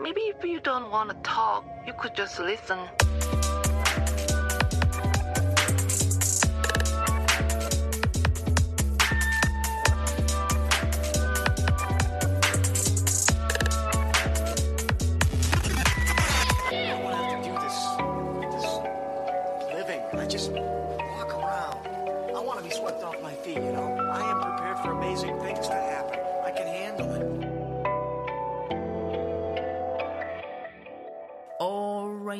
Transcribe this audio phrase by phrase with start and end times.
[0.00, 2.78] Maybe if you don't want to talk, you could just listen.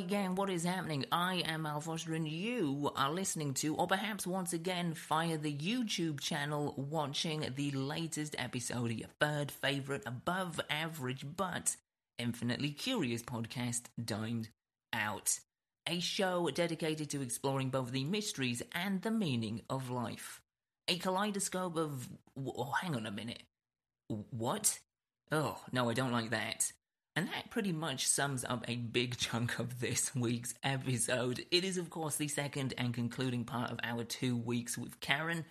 [0.02, 1.04] Gang, what is happening?
[1.12, 5.54] I am Al Foster, and you are listening to, or perhaps once again, via the
[5.54, 11.76] YouTube channel, watching the latest episode of your third favorite, above average, but
[12.18, 14.48] infinitely curious podcast, Dimed
[14.92, 15.38] Out.
[15.86, 20.40] A show dedicated to exploring both the mysteries and the meaning of life.
[20.88, 22.08] A kaleidoscope of.
[22.36, 23.42] Oh, hang on a minute.
[24.30, 24.78] What?
[25.30, 26.72] Oh, no, I don't like that.
[27.16, 31.44] And that pretty much sums up a big chunk of this week's episode.
[31.50, 35.44] It is, of course, the second and concluding part of our two weeks with Karen.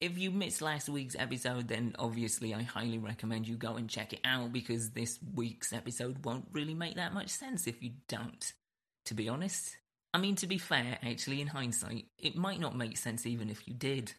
[0.00, 4.12] If you missed last week's episode, then obviously I highly recommend you go and check
[4.12, 8.52] it out because this week's episode won't really make that much sense if you don't.
[9.06, 9.76] To be honest.
[10.14, 13.66] I mean, to be fair, actually, in hindsight, it might not make sense even if
[13.66, 14.12] you did.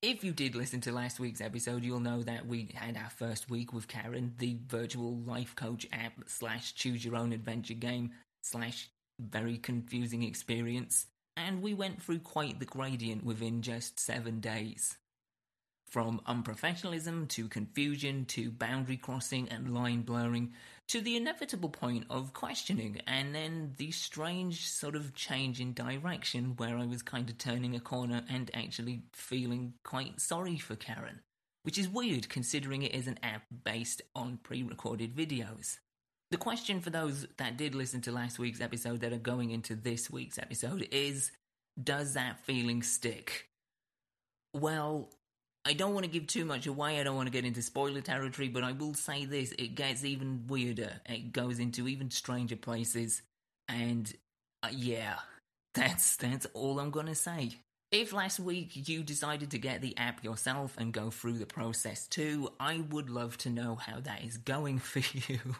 [0.00, 3.50] If you did listen to last week's episode, you'll know that we had our first
[3.50, 8.90] week with Karen, the virtual life coach app slash choose your own adventure game slash
[9.18, 14.96] very confusing experience, and we went through quite the gradient within just seven days.
[15.90, 20.52] From unprofessionalism to confusion to boundary crossing and line blurring
[20.88, 26.54] to the inevitable point of questioning and then the strange sort of change in direction
[26.56, 31.20] where I was kind of turning a corner and actually feeling quite sorry for Karen.
[31.62, 35.78] Which is weird considering it is an app based on pre recorded videos.
[36.30, 39.74] The question for those that did listen to last week's episode that are going into
[39.74, 41.32] this week's episode is
[41.82, 43.48] Does that feeling stick?
[44.54, 45.10] Well,
[45.64, 46.98] I don't want to give too much away.
[46.98, 50.04] I don't want to get into spoiler territory, but I will say this: it gets
[50.04, 51.00] even weirder.
[51.06, 53.22] It goes into even stranger places,
[53.68, 54.12] and
[54.62, 55.16] uh, yeah,
[55.74, 57.52] that's that's all I'm gonna say.
[57.90, 62.06] If last week you decided to get the app yourself and go through the process
[62.06, 65.56] too, I would love to know how that is going for you.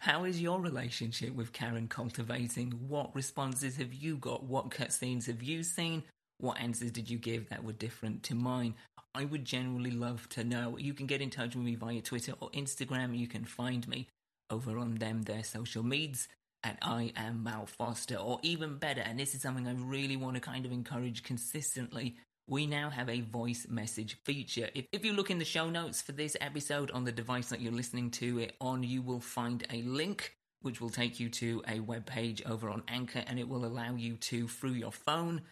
[0.00, 2.70] How is your relationship with Karen cultivating?
[2.86, 4.44] What responses have you got?
[4.44, 6.04] What cutscenes have you seen?
[6.44, 8.74] What answers did you give that were different to mine?
[9.14, 10.76] I would genuinely love to know.
[10.76, 13.16] You can get in touch with me via Twitter or Instagram.
[13.18, 14.08] You can find me
[14.50, 16.28] over on them, their social medias
[16.62, 20.34] at I am Mal Foster, or even better, and this is something I really want
[20.34, 22.16] to kind of encourage consistently.
[22.46, 24.68] We now have a voice message feature.
[24.74, 27.62] If, if you look in the show notes for this episode on the device that
[27.62, 31.62] you're listening to it on, you will find a link which will take you to
[31.68, 35.42] a web page over on Anchor and it will allow you to, through your phone,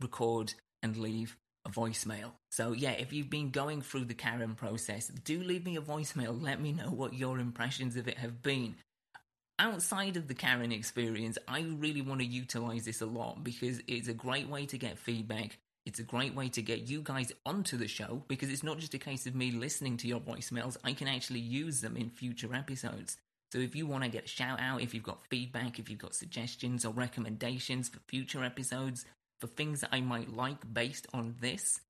[0.00, 2.32] record and leave a voicemail.
[2.50, 6.40] So, yeah, if you've been going through the Karen process, do leave me a voicemail.
[6.40, 8.76] Let me know what your impressions of it have been.
[9.58, 14.08] Outside of the Karen experience, I really want to utilize this a lot because it's
[14.08, 15.58] a great way to get feedback.
[15.84, 18.94] It's a great way to get you guys onto the show because it's not just
[18.94, 22.54] a case of me listening to your voicemails, I can actually use them in future
[22.54, 23.16] episodes.
[23.52, 25.98] So if you want to get a shout out, if you've got feedback, if you've
[25.98, 29.06] got suggestions or recommendations for future episodes,
[29.40, 31.80] for things that I might like based on this,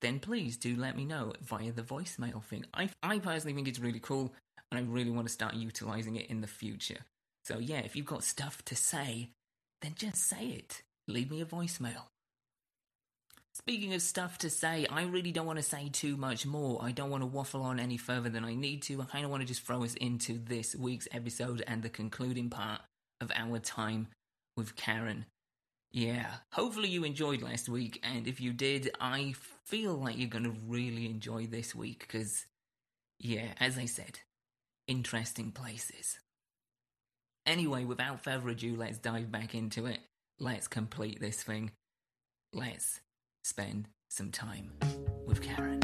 [0.00, 2.64] then please do let me know via the voicemail thing.
[2.72, 4.32] I, I personally think it's really cool
[4.70, 7.00] and I really want to start utilizing it in the future.
[7.44, 9.30] So yeah, if you've got stuff to say,
[9.82, 10.82] then just say it.
[11.08, 12.04] Leave me a voicemail.
[13.54, 16.82] Speaking of stuff to say, I really don't want to say too much more.
[16.82, 19.02] I don't want to waffle on any further than I need to.
[19.02, 22.48] I kind of want to just throw us into this week's episode and the concluding
[22.48, 22.80] part
[23.20, 24.08] of our time
[24.56, 25.26] with Karen.
[25.92, 29.34] Yeah, hopefully you enjoyed last week, and if you did, I
[29.64, 32.46] feel like you're going to really enjoy this week because,
[33.18, 34.20] yeah, as I said,
[34.86, 36.20] interesting places.
[37.44, 39.98] Anyway, without further ado, let's dive back into it.
[40.38, 41.72] Let's complete this thing.
[42.52, 43.00] Let's
[43.42, 44.72] spend some time
[45.26, 45.79] with Karen.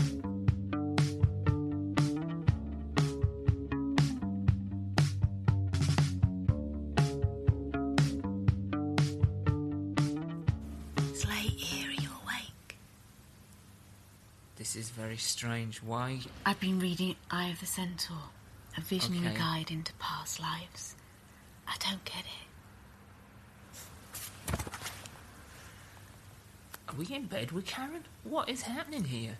[14.76, 15.82] Is very strange.
[15.82, 16.20] Why?
[16.44, 18.16] I've been reading Eye of the Centaur,
[18.76, 19.36] a visionary Okay.
[19.38, 20.94] guide into past lives.
[21.66, 22.46] I don't get it.
[26.88, 28.04] Are we in bed with Karen?
[28.24, 29.36] What is happening here?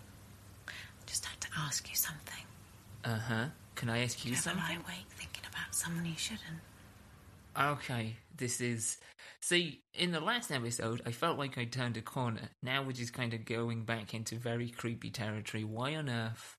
[0.67, 0.71] I
[1.05, 2.43] just had to ask you something.
[3.05, 3.45] Uh huh.
[3.75, 4.77] Can I ask you You lie something?
[4.77, 6.61] awake thinking about about someone you shouldn't.
[7.59, 8.97] Okay, this is.
[9.41, 12.49] See, in the last episode, I felt like I turned a corner.
[12.63, 15.63] Now we're just kind of going back into very creepy territory.
[15.63, 16.57] Why on earth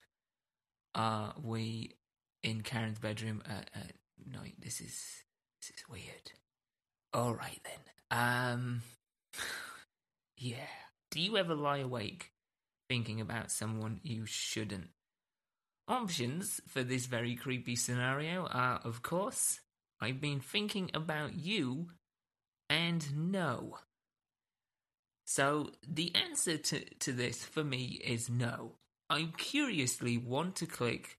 [0.95, 1.97] are we
[2.43, 3.93] in Karen's bedroom at, at
[4.33, 4.55] night?
[4.59, 5.25] This is
[5.61, 6.33] this is weird.
[7.13, 8.19] All right then.
[8.19, 8.83] Um,
[10.37, 10.57] yeah.
[11.11, 12.33] Do you ever lie awake
[12.89, 14.91] thinking about someone you shouldn't?
[15.89, 19.61] Options for this very creepy scenario are, of course,
[20.01, 21.89] I've been thinking about you
[22.71, 23.79] and no.
[25.27, 28.73] So the answer to, to this for me is no.
[29.11, 31.19] I curiously want to click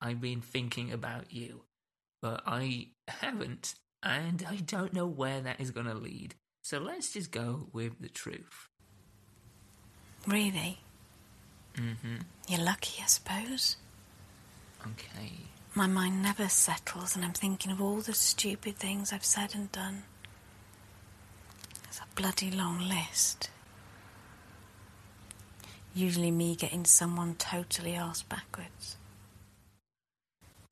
[0.00, 1.62] I've been thinking about you,
[2.20, 6.34] but I haven't, and I don't know where that is going to lead.
[6.62, 8.68] So let's just go with the truth.
[10.26, 10.80] Really?
[11.76, 12.16] Mm-hmm.
[12.48, 13.76] You're lucky, I suppose.
[14.82, 15.32] Okay.
[15.76, 19.70] My mind never settles, and I'm thinking of all the stupid things I've said and
[19.70, 20.04] done.
[21.84, 23.50] It's a bloody long list.
[25.94, 28.96] Usually, me getting someone totally ass backwards.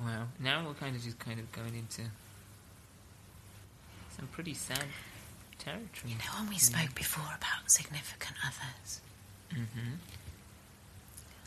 [0.00, 2.02] Well, now we're kind of just kind of going into
[4.16, 4.84] some pretty sad
[5.58, 6.12] territory.
[6.12, 9.00] You know, when we spoke before about significant others,
[9.52, 9.94] Mm-hmm.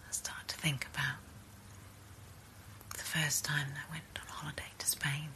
[0.07, 1.17] I start to think about
[3.07, 5.31] first time I went on holiday to Spain.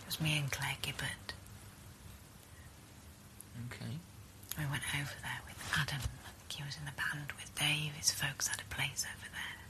[0.00, 1.36] It was me and Claire Gibbard.
[3.68, 4.00] Okay.
[4.56, 6.00] We went over there with Adam.
[6.24, 7.92] I think he was in the band with Dave.
[7.92, 9.60] His folks had a place over there.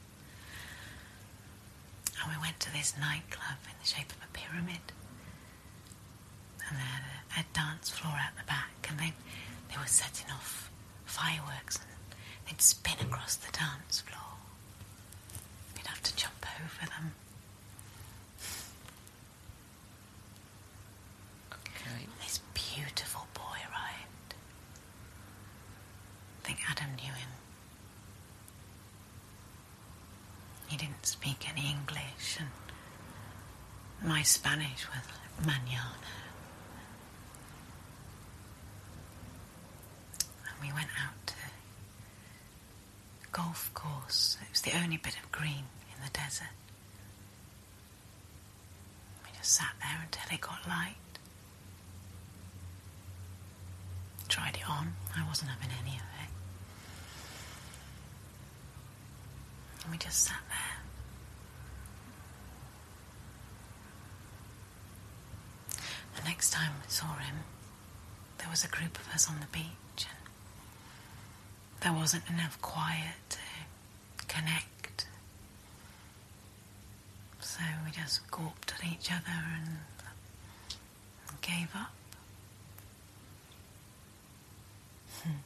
[2.22, 4.94] And we went to this nightclub in the shape of a pyramid.
[6.70, 9.12] And they had a, a dance floor out the back, and they,
[9.70, 10.70] they were setting off
[11.04, 11.90] fireworks, and
[12.46, 14.27] they'd spin across the dance floor.
[15.98, 17.12] Have to jump over them.
[21.52, 22.06] Okay.
[22.22, 24.34] This beautiful boy arrived.
[26.38, 27.30] I think Adam knew him.
[30.68, 32.48] He didn't speak any English, and
[34.08, 35.02] my Spanish was
[35.44, 35.96] manana.
[40.46, 41.34] And we went out to
[43.32, 44.38] golf course.
[44.42, 45.64] It was the only bit of green
[45.98, 46.54] in the desert.
[49.24, 50.94] We just sat there until it got light.
[54.28, 54.94] Tried it on.
[55.16, 56.30] I wasn't having any of it.
[59.84, 60.78] And we just sat there.
[66.16, 67.36] The next time we saw him,
[68.38, 69.66] there was a group of us on the beach,
[69.98, 70.28] and
[71.80, 73.38] there wasn't enough quiet
[74.18, 74.77] to connect.
[77.58, 79.78] So we just gawped at each other and
[81.40, 81.92] gave up.
[85.22, 85.38] Hmm.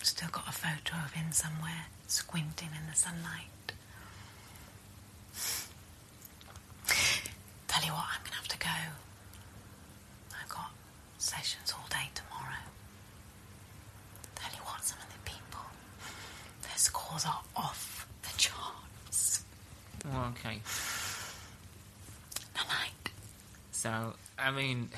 [0.00, 3.72] Still got a photo of him somewhere, squinting in the sunlight.
[7.66, 8.68] Tell you what, I'm gonna have to go.
[10.40, 10.70] I've got
[11.18, 12.62] sessions all day tomorrow.
[14.36, 15.64] Tell you what, some of the people,
[16.62, 19.42] their scores are off the charts.
[20.04, 20.60] Well, okay.
[22.56, 23.10] Night night.
[23.72, 24.90] So, I mean,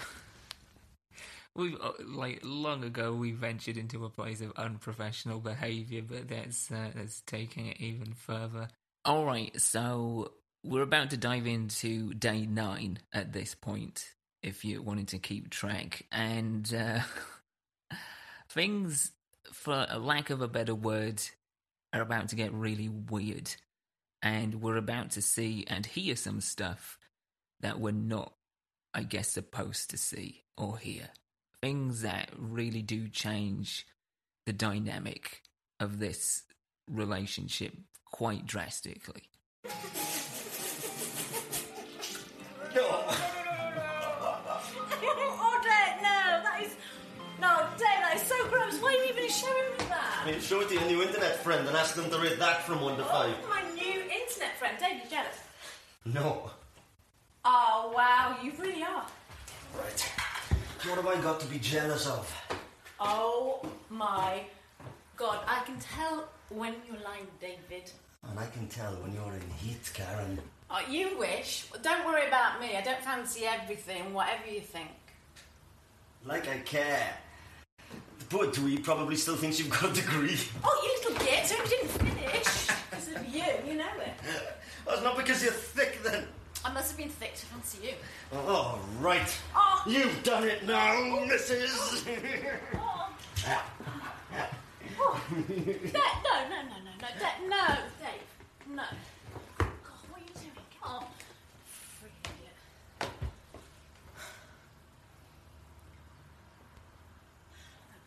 [1.63, 6.71] we uh, like long ago we ventured into a place of unprofessional behaviour, but that's
[6.71, 8.69] uh, that's taking it even further.
[9.05, 10.33] All right, so
[10.65, 14.05] we're about to dive into day nine at this point.
[14.43, 17.01] If you wanted to keep track, and uh,
[18.51, 19.13] things,
[19.53, 21.23] for lack of a better word,
[21.93, 23.55] are about to get really weird,
[24.21, 26.99] and we're about to see and hear some stuff
[27.61, 28.33] that we're not
[28.95, 31.09] I guess, supposed to see or hear.
[31.63, 33.87] Things that really do change
[34.47, 35.43] the dynamic
[35.79, 36.43] of this
[36.91, 37.73] relationship
[38.11, 39.23] quite drastically.
[39.65, 39.71] oh,
[45.63, 46.03] Dave, no,
[46.43, 46.75] that is.
[47.41, 48.81] No, Dave, that is so gross.
[48.83, 50.23] Why are you even showing me that?
[50.25, 52.65] I mean, show it to your new internet friend and ask them to rate that
[52.65, 53.37] from 1 to 5.
[53.49, 55.39] My new internet friend, Dave, you jealous?
[56.05, 56.51] No.
[57.45, 59.07] Oh, wow, you really are.
[59.79, 60.13] Right.
[60.85, 62.35] What have I got to be jealous of?
[62.99, 64.41] Oh, my
[65.17, 67.89] God, I can tell when you're lying, David.
[68.29, 70.41] And I can tell when you're in heat, Karen.
[70.73, 71.67] Oh, you wish.
[71.83, 72.77] Don't worry about me.
[72.77, 74.89] I don't fancy everything, whatever you think.
[76.27, 77.15] Like I care.
[78.19, 80.37] The poor dweeb probably still thinks you've got a degree.
[80.65, 82.67] Oh, you little git, so you didn't finish.
[82.91, 84.15] Because of you, you know it.
[84.85, 86.27] That's not because you're thick, then.
[86.65, 87.95] I must have been thick to fancy you.
[88.39, 89.37] All right.
[89.55, 89.83] Oh.
[89.87, 90.95] You've done it now,
[91.27, 92.07] Mrs.
[92.77, 93.11] Oh.
[93.47, 93.65] oh.
[95.01, 95.21] oh.
[95.49, 97.67] Dad, no, no, no, no, no, Dad, no,
[98.01, 98.29] Dave,
[98.69, 98.85] no.
[99.59, 99.69] God,
[100.11, 100.53] what are you doing?
[100.81, 101.05] Come on.
[101.67, 102.57] Freak idiot.
[103.01, 103.07] Oh,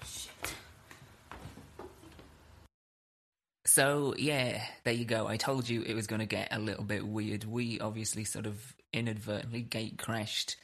[0.05, 0.55] shit.
[3.75, 5.27] So, yeah, there you go.
[5.27, 7.43] I told you it was going to get a little bit weird.
[7.43, 10.55] We obviously sort of inadvertently gate crashed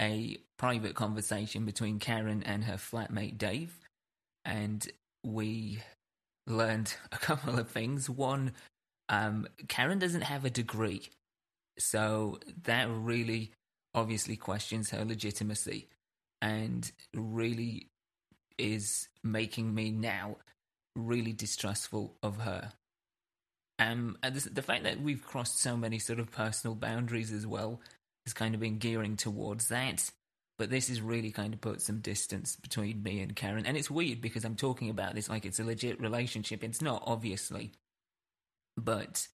[0.00, 3.76] a private conversation between Karen and her flatmate Dave,
[4.44, 4.86] and
[5.24, 5.82] we
[6.46, 8.08] learned a couple of things.
[8.08, 8.52] One,
[9.08, 11.10] um, Karen doesn't have a degree,
[11.76, 13.50] so that really
[13.94, 15.88] obviously questions her legitimacy
[16.40, 17.88] and really
[18.58, 20.36] is making me now
[20.96, 22.72] really distrustful of her.
[23.78, 27.46] Um, and this, the fact that we've crossed so many sort of personal boundaries as
[27.46, 27.80] well
[28.24, 30.10] has kind of been gearing towards that.
[30.56, 33.66] But this has really kind of put some distance between me and Karen.
[33.66, 36.62] And it's weird because I'm talking about this like it's a legit relationship.
[36.62, 37.72] It's not, obviously.
[38.76, 39.26] But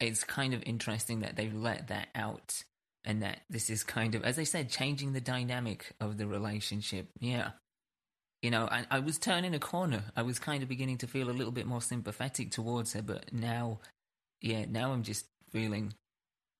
[0.00, 2.64] it's kind of interesting that they've let that out
[3.04, 7.08] and that this is kind of, as I said, changing the dynamic of the relationship.
[7.20, 7.50] Yeah
[8.42, 10.02] you know, I, I was turning a corner.
[10.16, 13.32] I was kind of beginning to feel a little bit more sympathetic towards her, but
[13.32, 13.78] now,
[14.40, 15.94] yeah, now I'm just feeling.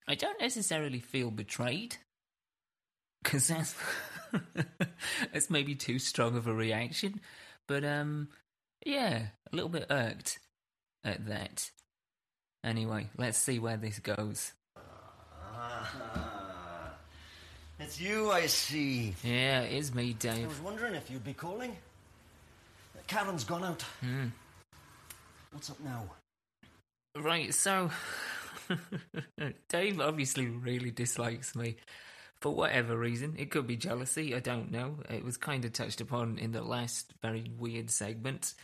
[0.09, 1.97] I don't necessarily feel betrayed,
[3.23, 3.75] because that's
[5.33, 7.21] that's maybe too strong of a reaction.
[7.67, 8.29] But um,
[8.85, 10.39] yeah, a little bit irked
[11.05, 11.71] at that.
[12.65, 14.53] Anyway, let's see where this goes.
[17.83, 19.13] It's you, I see.
[19.25, 20.45] Yeah, it is me, Dave.
[20.45, 21.77] I was wondering if you'd be calling.
[23.09, 23.83] Karen's gone out.
[24.01, 24.27] Hmm.
[25.51, 26.05] What's up now?
[27.17, 27.91] Right, so
[29.69, 31.77] Dave obviously really dislikes me
[32.41, 33.35] for whatever reason.
[33.37, 34.99] It could be jealousy, I don't know.
[35.11, 38.55] It was kind of touched upon in the last very weird segment.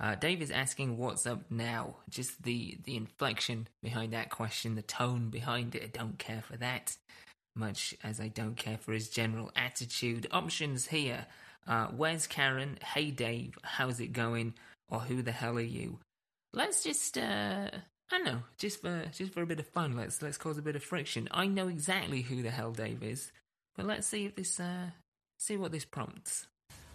[0.00, 1.98] Uh, Dave is asking what's up now.
[2.10, 5.82] Just the, the inflection behind that question, the tone behind it.
[5.84, 6.96] I don't care for that,
[7.56, 10.26] much as I don't care for his general attitude.
[10.30, 11.26] Options here.
[11.66, 12.78] Uh, where's Karen?
[12.84, 14.54] Hey Dave, how's it going?
[14.90, 15.98] Or who the hell are you?
[16.52, 17.70] Let's just uh
[18.12, 20.62] I don't know, just for just for a bit of fun, let's let's cause a
[20.62, 21.28] bit of friction.
[21.30, 23.32] I know exactly who the hell Dave is,
[23.76, 24.90] but let's see if this uh
[25.38, 26.46] see what this prompts.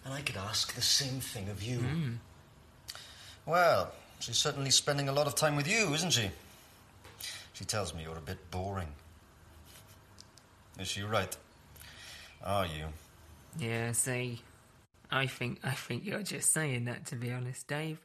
[0.06, 1.80] And I could ask the same thing of you.
[1.80, 2.12] Hmm.
[3.46, 6.30] Well, she's certainly spending a lot of time with you, isn't she?
[7.54, 8.88] She tells me you're a bit boring.
[10.80, 11.36] Is she right?
[12.44, 12.86] Are you?
[13.58, 14.42] Yeah, see,
[15.12, 18.00] I think I think you're just saying that to be honest, Dave.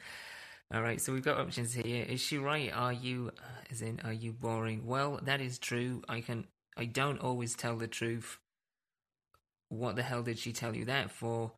[0.72, 2.04] All right, so we've got options here.
[2.08, 2.72] Is she right?
[2.74, 3.30] Are you,
[3.70, 4.86] as in, are you boring?
[4.86, 6.02] Well, that is true.
[6.08, 8.38] I can, I don't always tell the truth.
[9.68, 11.52] What the hell did she tell you that for?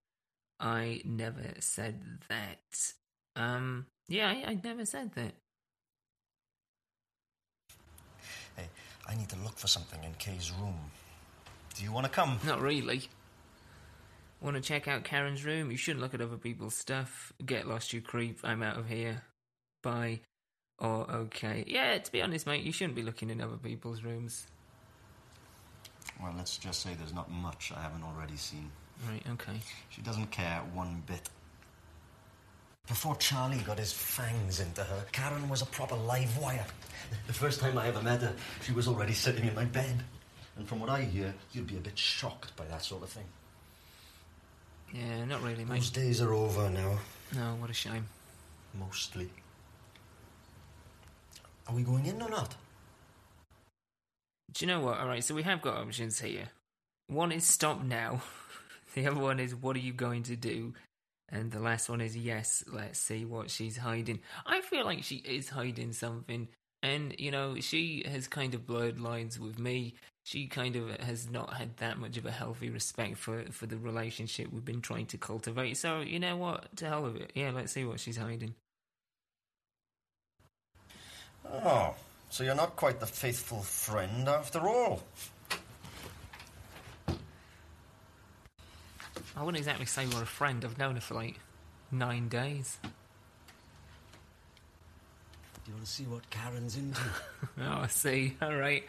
[0.60, 2.92] I never said that.
[3.36, 5.32] Um, yeah, I, I never said that.
[8.56, 8.68] Hey,
[9.08, 10.90] I need to look for something in Kay's room.
[11.76, 12.38] Do you want to come?
[12.44, 13.02] Not really.
[14.40, 15.70] Want to check out Karen's room?
[15.70, 17.32] You shouldn't look at other people's stuff.
[17.44, 18.38] Get lost, you creep.
[18.44, 19.22] I'm out of here.
[19.82, 20.20] Bye.
[20.78, 21.64] Or okay.
[21.66, 24.46] Yeah, to be honest, mate, you shouldn't be looking in other people's rooms.
[26.22, 28.70] Well, let's just say there's not much I haven't already seen.
[29.08, 29.58] Right, okay.
[29.90, 31.28] She doesn't care one bit.
[32.88, 36.64] Before Charlie got his fangs into her, Karen was a proper live wire.
[37.26, 40.04] The first time I ever met her, she was already sitting in my bed.
[40.56, 43.24] And from what I hear, you'd be a bit shocked by that sort of thing.
[44.92, 45.74] Yeah, not really, mate.
[45.76, 46.98] Those days are over now,
[47.34, 48.06] No, what a shame.
[48.78, 49.28] mostly.
[51.68, 52.54] Are we going in or not?
[54.52, 54.98] Do you know what?
[54.98, 56.48] Alright, so we have got options here.
[57.08, 58.22] One is stop now.
[58.94, 60.74] the other one is what are you going to do?
[61.28, 64.20] And the last one is yes, let's see what she's hiding.
[64.46, 66.48] I feel like she is hiding something.
[66.82, 69.94] And, you know, she has kind of blurred lines with me.
[70.26, 73.76] She kind of has not had that much of a healthy respect for, for the
[73.76, 75.76] relationship we've been trying to cultivate.
[75.76, 76.74] So, you know what?
[76.78, 77.30] To hell with it.
[77.36, 78.56] Yeah, let's see what she's hiding.
[81.48, 81.94] Oh,
[82.28, 85.04] so you're not quite the faithful friend after all.
[89.36, 90.64] I wouldn't exactly say we're a friend.
[90.64, 91.38] I've known her for like
[91.92, 92.78] nine days.
[92.82, 92.88] Do
[95.68, 97.00] you want to see what Karen's into?
[97.60, 98.36] Oh, I see.
[98.42, 98.82] All right.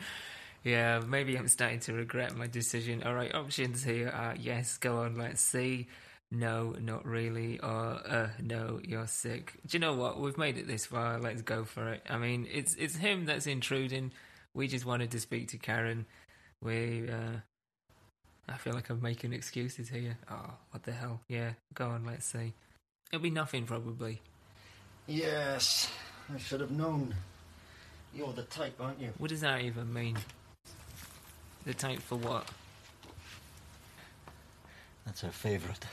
[0.68, 3.02] Yeah, maybe I'm starting to regret my decision.
[3.04, 5.88] All right, options here are yes, go on, let's see.
[6.30, 7.58] No, not really.
[7.62, 9.54] Or uh, no, you're sick.
[9.66, 10.20] Do you know what?
[10.20, 11.20] We've made it this far.
[11.20, 12.02] Let's go for it.
[12.10, 14.12] I mean, it's it's him that's intruding.
[14.54, 16.06] We just wanted to speak to Karen.
[16.62, 17.38] We, uh,
[18.50, 20.18] I feel like I'm making excuses here.
[20.30, 21.22] Oh, what the hell?
[21.30, 22.52] Yeah, go on, let's see.
[23.14, 24.20] It'll be nothing, probably.
[25.06, 25.90] Yes,
[26.34, 27.16] I should have known.
[28.14, 29.12] You're the type, aren't you?
[29.18, 30.18] What does that even mean?
[31.68, 32.48] The type for what?
[35.06, 35.86] That's her favourite.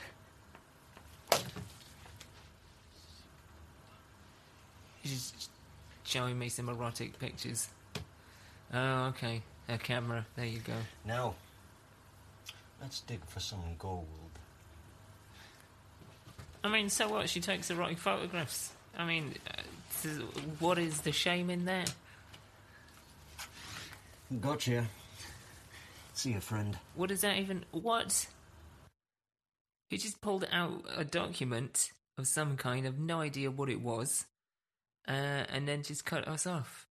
[5.03, 5.49] She's
[6.05, 7.67] showing me some erotic pictures.
[8.73, 9.43] Oh, okay.
[9.69, 10.25] Her camera.
[10.37, 10.75] There you go.
[11.05, 11.35] Now,
[12.81, 14.07] let's dig for some gold.
[16.63, 17.29] I mean, so what?
[17.29, 18.71] She takes erotic photographs.
[18.97, 20.09] I mean, uh,
[20.61, 21.93] what is the shame in that?
[24.41, 24.87] Gotcha.
[26.15, 26.79] See you, friend.
[26.95, 27.65] What does that even.
[27.73, 28.27] What?
[29.91, 34.25] He just pulled out a document of some kind, I've no idea what it was,
[35.09, 36.87] uh, and then just cut us off.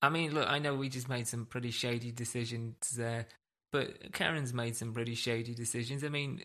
[0.00, 3.26] I mean, look, I know we just made some pretty shady decisions there,
[3.72, 6.04] but Karen's made some pretty shady decisions.
[6.04, 6.44] I mean,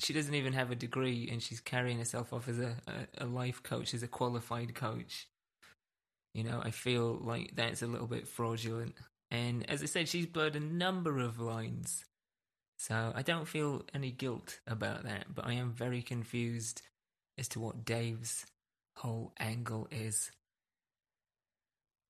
[0.00, 3.26] she doesn't even have a degree, and she's carrying herself off as a, a, a
[3.26, 5.26] life coach, as a qualified coach.
[6.34, 8.94] You know, I feel like that's a little bit fraudulent.
[9.30, 12.04] And as I said, she's blurred a number of lines.
[12.78, 16.82] So I don't feel any guilt about that, but I am very confused
[17.36, 18.46] as to what Dave's
[18.94, 20.30] whole angle is.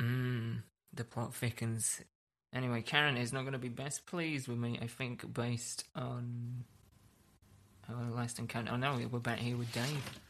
[0.01, 2.03] Mmm, the plot thickens.
[2.53, 6.65] Anyway, Karen is not going to be best pleased with me, I think, based on
[7.89, 8.73] our last encounter.
[8.73, 10.21] Oh no, we're back here with Dave.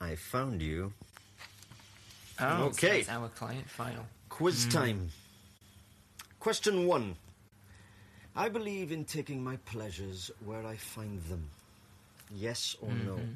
[0.00, 0.92] I found you.
[2.40, 3.00] Oh, so Okay.
[3.00, 4.06] it's our client file.
[4.28, 4.70] Quiz hmm.
[4.70, 5.10] time.
[6.40, 7.16] Question one.
[8.36, 11.48] I believe in taking my pleasures where I find them.
[12.34, 13.14] Yes or no?
[13.14, 13.32] Mm-hmm.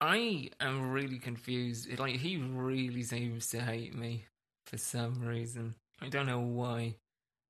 [0.00, 1.98] I am really confused.
[1.98, 4.24] Like he really seems to hate me
[4.66, 5.74] for some reason.
[6.02, 6.96] I don't know why.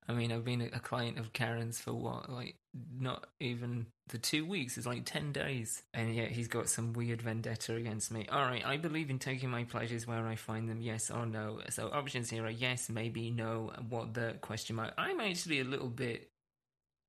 [0.09, 2.57] I mean, I've been a client of Karen's for what, like
[2.99, 4.77] not even the two weeks.
[4.77, 8.27] It's like ten days, and yet he's got some weird vendetta against me.
[8.31, 10.81] All right, I believe in taking my pleasures where I find them.
[10.81, 11.61] Yes or no.
[11.71, 13.73] So options here are yes, maybe, no.
[13.89, 14.95] What the question mark?
[14.97, 16.31] I'm actually a little bit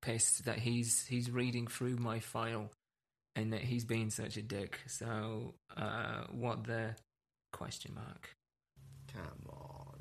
[0.02, 2.70] pissed that he's he's reading through my file
[3.36, 4.80] and that he's being such a dick.
[4.86, 6.96] So, uh, what the
[7.52, 8.34] question mark?
[9.14, 10.00] Come on.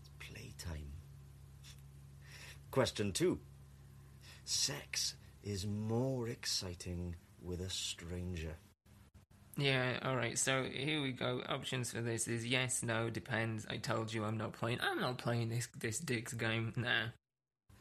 [0.00, 0.92] It's playtime.
[2.76, 3.38] Question two.
[4.44, 8.54] Sex is more exciting with a stranger.
[9.56, 10.38] Yeah, all right.
[10.38, 11.40] So here we go.
[11.48, 13.66] Options for this is yes, no, depends.
[13.70, 14.80] I told you I'm not playing.
[14.82, 16.74] I'm not playing this this dick's game.
[16.76, 17.06] Nah.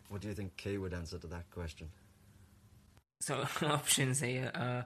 [0.08, 1.90] What do you think Kay would answer to that question?
[3.20, 4.86] So options here are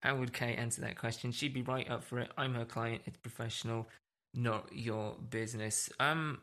[0.00, 1.32] how would Kay answer that question?
[1.32, 2.30] She'd be right up for it.
[2.36, 3.04] I'm her client.
[3.06, 3.88] It's professional,
[4.34, 5.88] not your business.
[5.98, 6.42] Um,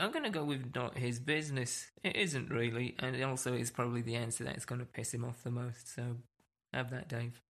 [0.00, 1.90] I'm gonna go with not his business.
[2.02, 5.42] It isn't really, and it also is probably the answer that's gonna piss him off
[5.42, 5.94] the most.
[5.94, 6.16] So
[6.72, 7.40] have that, Dave.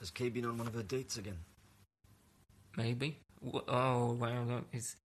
[0.00, 1.38] Has Kay been on one of her dates again?
[2.76, 3.18] Maybe.
[3.44, 4.44] Oh wow!
[4.44, 4.96] Look, it's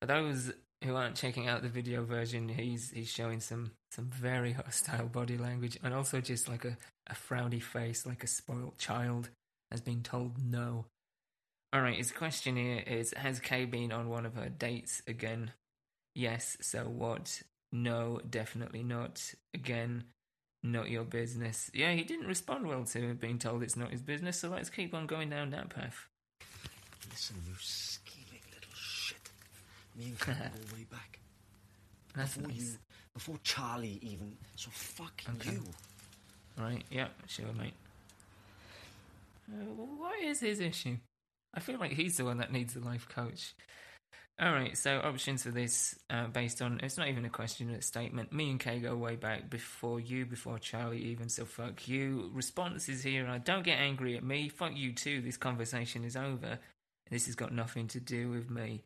[0.00, 0.52] for those
[0.84, 2.48] who aren't checking out the video version.
[2.48, 6.76] He's he's showing some some very hostile body language and also just like a
[7.08, 9.30] a frowny face, like a spoilt child
[9.70, 10.86] has been told no.
[11.72, 11.96] All right.
[11.96, 15.52] His question here is: Has Kay been on one of her dates again?
[16.16, 16.56] Yes.
[16.62, 17.42] So what?
[17.72, 19.34] No, definitely not.
[19.52, 20.04] Again,
[20.62, 21.70] not your business.
[21.74, 24.40] Yeah, he didn't respond well to being told it's not his business.
[24.40, 26.06] So let's keep on going down that path.
[27.10, 29.18] Listen, you scheming little shit.
[29.94, 31.18] Me and Kay go way back.
[32.16, 32.60] That's before nice.
[32.60, 32.78] you,
[33.12, 34.38] before Charlie even.
[34.56, 35.50] So fuck Okay.
[35.50, 35.62] you.
[36.58, 37.74] Right, yeah, sure, mate.
[39.52, 39.64] Uh,
[39.98, 40.96] what is his issue?
[41.52, 43.54] I feel like he's the one that needs a life coach.
[44.42, 47.88] Alright, so options for this, uh, based on, it's not even a question, it's a
[47.88, 48.34] statement.
[48.34, 52.30] Me and Kay go way back before you, before Charlie even, so fuck you.
[52.34, 56.58] Responses here are, don't get angry at me, fuck you too, this conversation is over.
[57.10, 58.82] This has got nothing to do with me.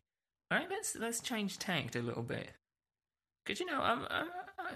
[0.53, 2.51] Alright, let's, let's change tact a little bit.
[3.43, 4.25] Because, you know, I'm, I,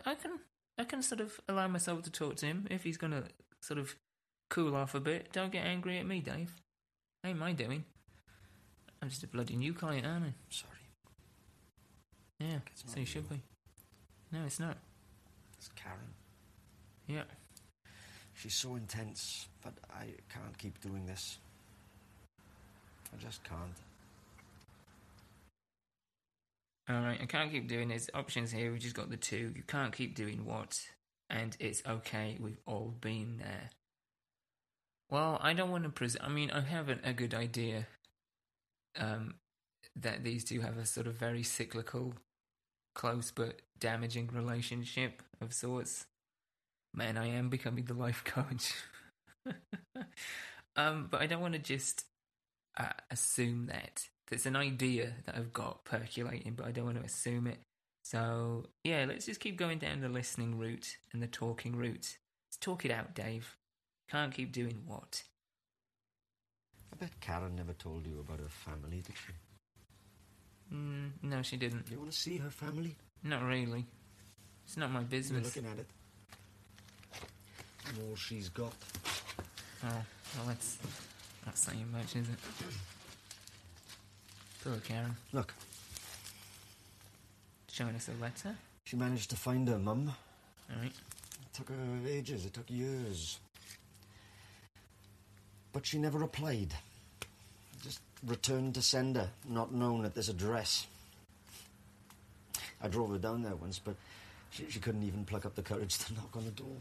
[0.06, 0.40] I can
[0.78, 3.24] I can sort of allow myself to talk to him if he's gonna
[3.62, 3.96] sort of
[4.50, 5.32] cool off a bit.
[5.32, 6.54] Don't get angry at me, Dave.
[7.24, 7.86] Ain't my doing.
[9.02, 10.34] I'm just a bloody new client, aren't I?
[10.50, 10.72] Sorry,
[12.40, 13.42] Yeah, so you should be.
[14.32, 14.78] No, it's not.
[15.58, 16.00] it's Karen.
[17.08, 17.24] Yeah.
[18.34, 21.38] She's so intense, but I can't keep doing this.
[23.14, 23.62] I just can't.
[26.90, 28.10] Alright, I can't keep doing this.
[28.14, 29.54] Options here, we just got the two.
[29.56, 30.78] You can't keep doing what?
[31.30, 33.70] And it's okay, we've all been there.
[35.10, 36.24] Well, I don't want to present.
[36.24, 37.88] I mean, I have an, a good idea.
[39.00, 39.36] Um,
[39.98, 42.14] that these two have a sort of very cyclical,
[42.94, 46.06] close but damaging relationship of sorts.
[46.94, 48.74] Man, I am becoming the life coach.
[50.76, 52.06] um, but I don't want to just
[52.78, 54.08] uh, assume that.
[54.32, 57.60] It's an idea that I've got percolating, but I don't want to assume it.
[58.04, 62.18] So, yeah, let's just keep going down the listening route and the talking route.
[62.48, 63.56] Let's talk it out, Dave.
[64.10, 65.24] Can't keep doing what?
[66.96, 69.34] I bet Karen never told you about her family, did she?
[70.74, 71.86] Mm, no, she didn't.
[71.88, 72.96] Do you want to see her family?
[73.24, 73.86] Not really.
[74.66, 75.44] It's not my You're business.
[75.56, 75.88] looking at it.
[77.88, 78.74] And all she's got.
[79.84, 80.78] Oh, well, that's
[81.46, 82.40] not saying much, is it?
[84.64, 85.16] Poor Karen.
[85.34, 85.54] Look,
[87.72, 88.56] Showing us a letter.
[88.86, 90.14] she managed to find her mum.
[90.74, 90.94] Alright.
[90.94, 91.76] It took her
[92.08, 93.40] ages, it took years.
[95.76, 96.74] But she never replied.
[97.84, 100.88] Just returned to sender, not known at this address.
[102.82, 103.96] I drove her down there once, but
[104.52, 106.78] she, she couldn't even pluck up the courage to knock on the door.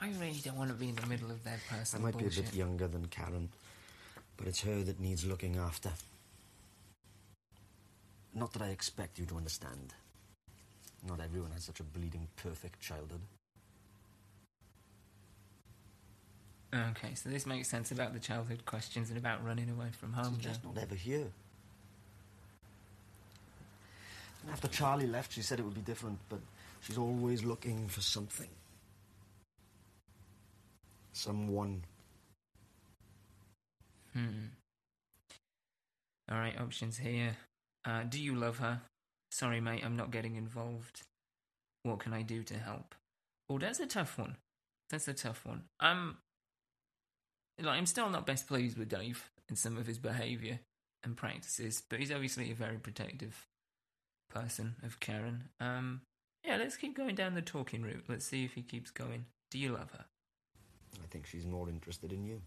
[0.00, 2.34] I really don't want to be in the middle of their I might bullshit.
[2.34, 3.48] be a bit younger than Karen,
[4.36, 5.90] but it's her that needs looking after.
[8.34, 9.94] Not that I expect you to understand.
[11.06, 13.20] Not everyone has such a bleeding perfect childhood.
[16.74, 20.34] Okay, so this makes sense about the childhood questions and about running away from home.
[20.36, 21.30] She's just not ever here.
[24.50, 26.40] After Charlie left, she said it would be different, but
[26.80, 28.48] she's always looking for something.
[31.12, 31.84] Someone.
[34.12, 34.46] Hmm.
[36.30, 37.36] All right, options here.
[37.84, 38.80] Uh, do you love her?
[39.30, 41.02] Sorry, mate, I'm not getting involved.
[41.82, 42.94] What can I do to help?
[43.48, 44.36] Oh, that's a tough one.
[44.90, 45.64] That's a tough one.
[45.80, 46.16] I'm,
[47.60, 50.60] like, I'm still not best pleased with Dave and some of his behaviour
[51.02, 53.46] and practices, but he's obviously a very protective
[54.30, 55.44] person of Karen.
[55.60, 56.00] Um,
[56.44, 58.04] yeah, let's keep going down the talking route.
[58.08, 59.26] Let's see if he keeps going.
[59.50, 60.04] Do you love her?
[61.02, 62.40] I think she's more interested in you.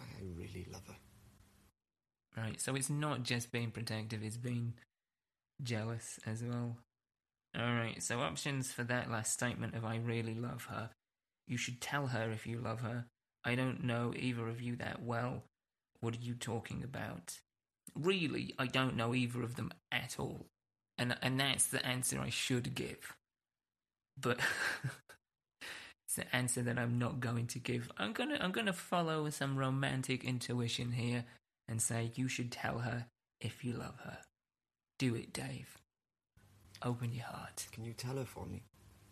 [0.00, 0.96] I really love her.
[2.36, 4.74] Right, so it's not just being protective, it's being
[5.62, 6.76] jealous as well.
[7.58, 10.90] Alright, so options for that last statement of I really love her.
[11.50, 13.06] You should tell her if you love her.
[13.44, 15.42] I don't know either of you that well.
[16.00, 17.40] What are you talking about?
[17.96, 20.46] Really, I don't know either of them at all.
[20.96, 23.16] And and that's the answer I should give.
[24.16, 24.38] But
[26.06, 27.90] it's the answer that I'm not going to give.
[27.98, 31.24] I'm gonna I'm gonna follow some romantic intuition here
[31.66, 33.06] and say you should tell her
[33.40, 34.18] if you love her.
[35.00, 35.78] Do it, Dave.
[36.84, 37.66] Open your heart.
[37.72, 38.62] Can you tell her for me?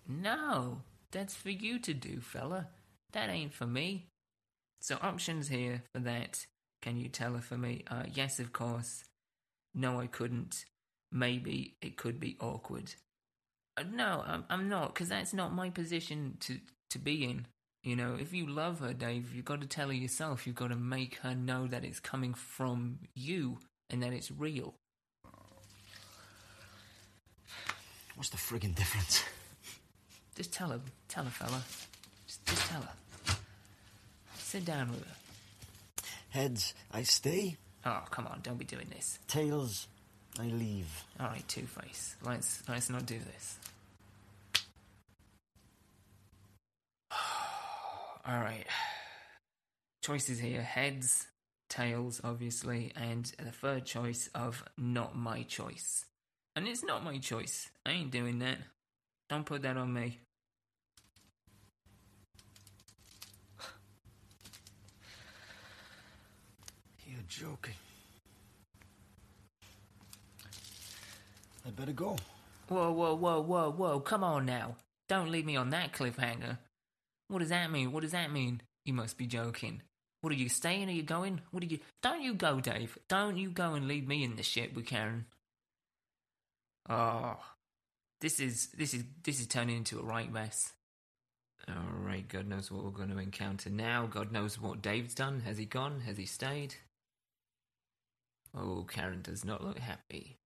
[0.06, 2.68] No, that's for you to do, fella.
[3.12, 4.06] That ain't for me.
[4.80, 6.46] So options here for that.
[6.82, 7.84] Can you tell her for me?
[7.90, 9.04] Uh, yes, of course.
[9.74, 10.64] No, I couldn't.
[11.10, 12.94] Maybe it could be awkward.
[13.76, 16.58] Uh, no, I'm, I'm not, because that's not my position to,
[16.90, 17.46] to be in.
[17.82, 20.46] You know, if you love her, Dave, you've got to tell her yourself.
[20.46, 24.74] You've got to make her know that it's coming from you and that it's real.
[28.14, 29.22] What's the friggin' difference?
[30.38, 31.60] Just tell her, tell her, fella.
[32.28, 33.34] Just, just tell her.
[34.36, 35.16] Sit down with her.
[36.28, 37.56] Heads, I stay.
[37.84, 39.18] Oh, come on, don't be doing this.
[39.26, 39.88] Tails,
[40.38, 40.86] I leave.
[41.18, 42.14] All right, Two Face.
[42.24, 43.58] Let's let's not do this.
[48.24, 48.64] All right.
[50.04, 51.26] Choices here: heads,
[51.68, 56.04] tails, obviously, and the third choice of not my choice.
[56.54, 57.68] And it's not my choice.
[57.84, 58.58] I ain't doing that.
[59.28, 60.20] Don't put that on me.
[67.28, 67.74] Joking.
[71.66, 72.16] I'd better go.
[72.68, 74.00] Whoa, whoa, whoa, whoa, whoa!
[74.00, 74.76] Come on now!
[75.08, 76.58] Don't leave me on that cliffhanger.
[77.28, 77.92] What does that mean?
[77.92, 78.62] What does that mean?
[78.84, 79.82] You must be joking.
[80.20, 80.88] What are you staying?
[80.88, 81.40] Are you going?
[81.50, 81.78] What are you?
[82.02, 82.98] Don't you go, Dave.
[83.08, 85.26] Don't you go and leave me in the shit with Karen.
[86.88, 87.36] Oh,
[88.20, 90.72] this is this is this is turning into a right mess.
[91.68, 94.06] All right, God knows what we're going to encounter now.
[94.06, 95.40] God knows what Dave's done.
[95.40, 96.00] Has he gone?
[96.00, 96.74] Has he stayed?
[98.54, 100.36] Oh, Karen does not look happy.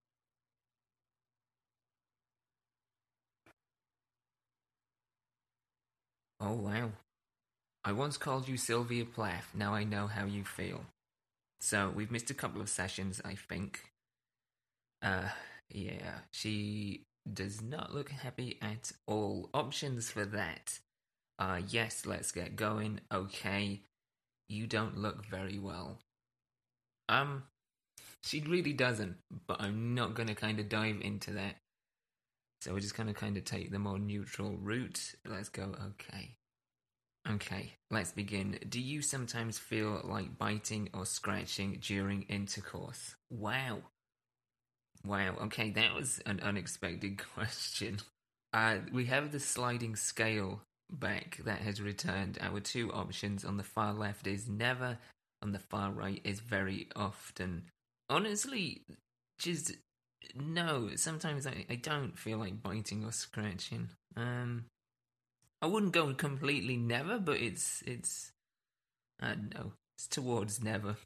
[6.40, 6.92] Oh, wow.
[7.84, 9.50] I once called you Sylvia Plath.
[9.54, 10.84] Now I know how you feel.
[11.60, 13.92] So, we've missed a couple of sessions, I think.
[15.02, 15.28] Uh,
[15.70, 19.48] yeah, she does not look happy at all.
[19.54, 20.78] Options for that
[21.38, 23.00] are yes, let's get going.
[23.12, 23.82] Okay.
[24.48, 25.98] you don't look very well.
[27.08, 27.44] Um,
[28.22, 31.56] she really doesn't, but I'm not going to kind of dive into that.
[32.60, 35.14] So we're just going to kind of take the more neutral route.
[35.26, 36.36] Let's go, okay.
[37.28, 38.58] Okay, let's begin.
[38.68, 43.14] Do you sometimes feel like biting or scratching during intercourse?
[43.30, 43.78] Wow.
[45.04, 47.98] Wow, okay, that was an unexpected question.
[48.52, 52.38] Uh, we have the sliding scale back that has returned.
[52.40, 54.98] Our two options on the far left is never,
[55.42, 57.64] on the far right is very often.
[58.12, 58.82] Honestly,
[59.38, 59.72] just
[60.34, 60.90] no.
[60.96, 63.88] Sometimes I, I don't feel like biting or scratching.
[64.16, 64.66] Um,
[65.62, 68.32] I wouldn't go completely never, but it's it's
[69.18, 69.72] I don't know.
[69.96, 70.96] It's towards never.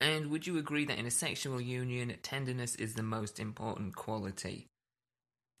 [0.00, 4.66] And would you agree that in a sexual union, tenderness is the most important quality?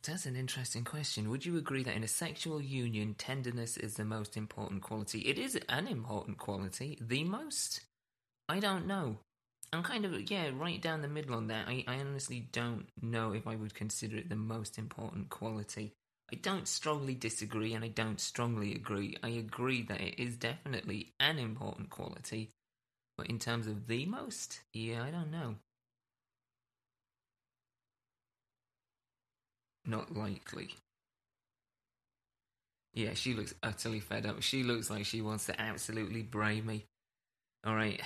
[0.06, 1.28] That's an interesting question.
[1.28, 5.20] Would you agree that in a sexual union, tenderness is the most important quality?
[5.20, 6.98] It is an important quality.
[6.98, 7.82] The most?
[8.48, 9.18] I don't know.
[9.74, 11.66] I'm kind of, yeah, right down the middle on that.
[11.66, 15.92] I, I honestly don't know if I would consider it the most important quality.
[16.32, 19.16] I don't strongly disagree and I don't strongly agree.
[19.22, 22.50] I agree that it is definitely an important quality.
[23.18, 25.56] But in terms of the most, yeah, I don't know.
[29.84, 30.70] Not likely.
[32.94, 34.40] Yeah, she looks utterly fed up.
[34.40, 36.84] She looks like she wants to absolutely bray me.
[37.66, 38.00] Alright.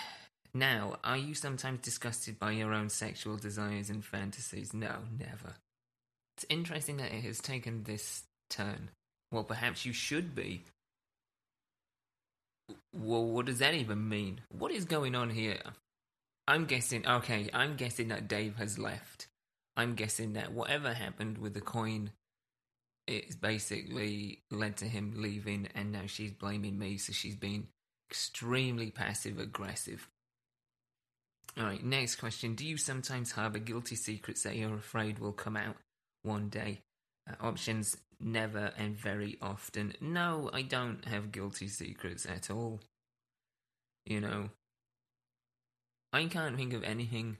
[0.54, 4.72] Now, are you sometimes disgusted by your own sexual desires and fantasies?
[4.72, 5.54] No, never.
[6.36, 8.90] It's interesting that it has taken this turn.
[9.30, 10.64] Well, perhaps you should be.
[12.94, 14.40] Well, what does that even mean?
[14.50, 15.60] What is going on here?
[16.46, 19.26] I'm guessing, okay, I'm guessing that Dave has left.
[19.76, 22.10] I'm guessing that whatever happened with the coin
[23.08, 27.66] it's basically led to him leaving and now she's blaming me so she's been
[28.10, 30.08] extremely passive aggressive
[31.58, 35.56] all right next question do you sometimes harbor guilty secrets that you're afraid will come
[35.56, 35.76] out
[36.22, 36.80] one day
[37.28, 42.80] uh, options never and very often no i don't have guilty secrets at all
[44.06, 44.48] you know
[46.12, 47.36] i can't think of anything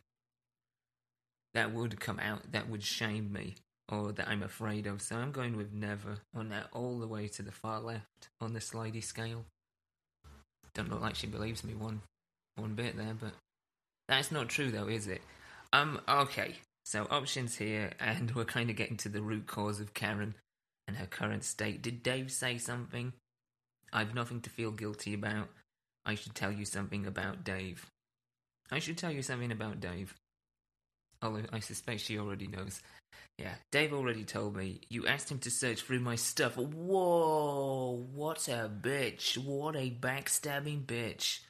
[1.55, 3.55] that would come out that would shame me
[3.91, 5.01] or that I'm afraid of.
[5.01, 8.53] So I'm going with never on that all the way to the far left on
[8.53, 9.45] the slidey scale.
[10.75, 12.03] Don't look like she believes me one
[12.57, 13.33] one bit there, but
[14.09, 15.23] that's not true though, is it?
[15.73, 16.55] Um okay.
[16.85, 20.35] So options here and we're kind of getting to the root cause of Karen
[20.87, 21.83] and her current state.
[21.83, 23.13] Did Dave say something?
[23.93, 25.49] I've nothing to feel guilty about.
[26.05, 27.87] I should tell you something about Dave.
[28.71, 30.15] I should tell you something about Dave.
[31.23, 32.81] Although I suspect she already knows.
[33.39, 34.81] Yeah, Dave already told me.
[34.89, 36.57] You asked him to search through my stuff.
[36.57, 39.37] Whoa, what a bitch.
[39.39, 41.41] What a backstabbing bitch.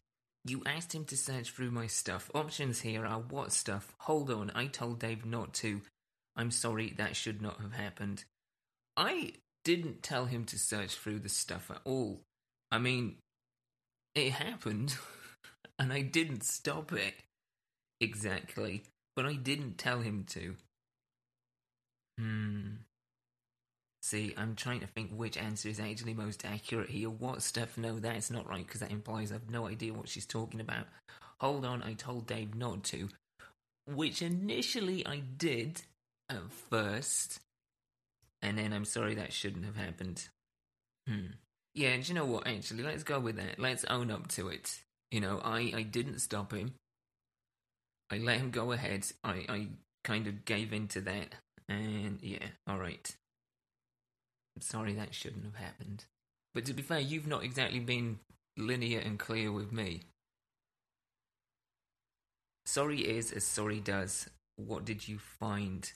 [0.48, 2.30] You asked him to search through my stuff.
[2.34, 3.92] Options here are what stuff?
[4.00, 5.82] Hold on, I told Dave not to.
[6.36, 8.24] I'm sorry, that should not have happened.
[8.96, 9.32] I
[9.64, 12.20] didn't tell him to search through the stuff at all.
[12.70, 13.16] I mean,
[14.14, 14.96] it happened,
[15.78, 17.14] and I didn't stop it.
[18.00, 18.84] Exactly
[19.18, 20.54] but I didn't tell him to.
[22.20, 22.68] Hmm.
[24.02, 27.10] See, I'm trying to think which answer is actually most accurate here.
[27.10, 27.76] What stuff?
[27.76, 30.86] No, that's not right because that implies I've no idea what she's talking about.
[31.40, 33.08] Hold on, I told Dave not to.
[33.86, 35.82] Which initially I did
[36.28, 37.40] at first.
[38.40, 40.28] And then I'm sorry that shouldn't have happened.
[41.08, 41.32] Hmm.
[41.74, 42.46] Yeah, and you know what?
[42.46, 43.58] Actually, let's go with that.
[43.58, 44.80] Let's own up to it.
[45.10, 46.74] You know, I, I didn't stop him.
[48.10, 49.06] I let him go ahead.
[49.24, 49.66] I, I
[50.04, 51.34] kind of gave in to that.
[51.68, 53.14] And yeah, alright.
[54.62, 56.04] Sorry that shouldn't have happened.
[56.54, 58.18] But to be fair, you've not exactly been
[58.56, 60.02] linear and clear with me.
[62.66, 64.28] Sorry is as sorry does.
[64.56, 65.90] What did you find?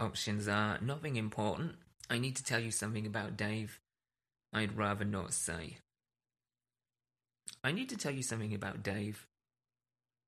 [0.00, 1.76] Options are nothing important.
[2.10, 3.80] I need to tell you something about Dave.
[4.52, 5.78] I'd rather not say.
[7.62, 9.26] I need to tell you something about Dave.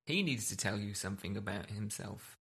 [0.06, 2.36] He needs to tell you something about himself.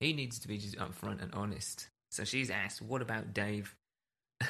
[0.00, 1.88] He needs to be just upfront and honest.
[2.12, 3.74] So she's asked, What about Dave?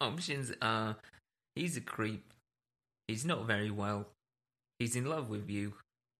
[0.00, 0.96] Options are
[1.56, 2.34] he's a creep,
[3.08, 4.08] he's not very well,
[4.78, 5.72] he's in love with you,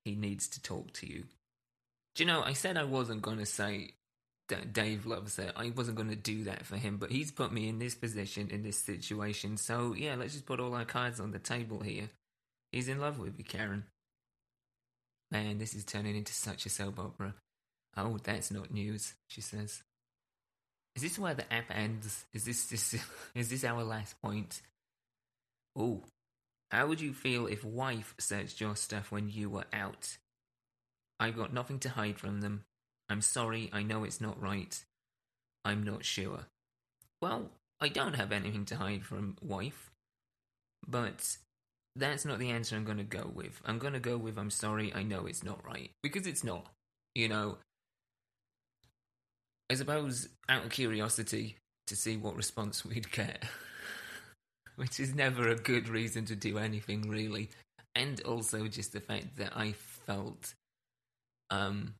[0.06, 1.24] he needs to talk to you.
[2.14, 3.90] Do you know, I said I wasn't going to say
[4.48, 5.52] that Dave loves her.
[5.54, 8.48] I wasn't going to do that for him, but he's put me in this position,
[8.50, 9.56] in this situation.
[9.56, 12.08] So, yeah, let's just put all our cards on the table here.
[12.72, 13.84] He's in love with you, Karen.
[15.30, 17.34] Man, this is turning into such a soap opera.
[17.96, 19.82] Oh, that's not news, she says.
[20.96, 22.24] Is this where the app ends?
[22.32, 22.94] Is this this
[23.34, 24.62] is this our last point?
[25.76, 26.02] Oh,
[26.70, 30.16] How would you feel if wife searched your stuff when you were out?
[31.20, 32.64] I've got nothing to hide from them.
[33.08, 34.82] I'm sorry, I know it's not right.
[35.64, 36.46] I'm not sure.
[37.20, 39.90] Well, I don't have anything to hide from wife.
[40.86, 41.36] But
[41.96, 43.60] that's not the answer I'm going to go with.
[43.64, 45.90] I'm going to go with I'm sorry, I know it's not right.
[46.02, 46.66] Because it's not.
[47.14, 47.58] You know,
[49.70, 53.44] I suppose out of curiosity to see what response we'd get,
[54.76, 57.50] which is never a good reason to do anything really.
[57.94, 60.54] And also just the fact that I felt,
[61.50, 61.94] um,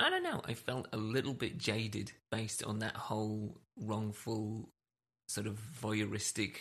[0.00, 4.68] I don't know, I felt a little bit jaded based on that whole wrongful
[5.28, 6.56] sort of voyeuristic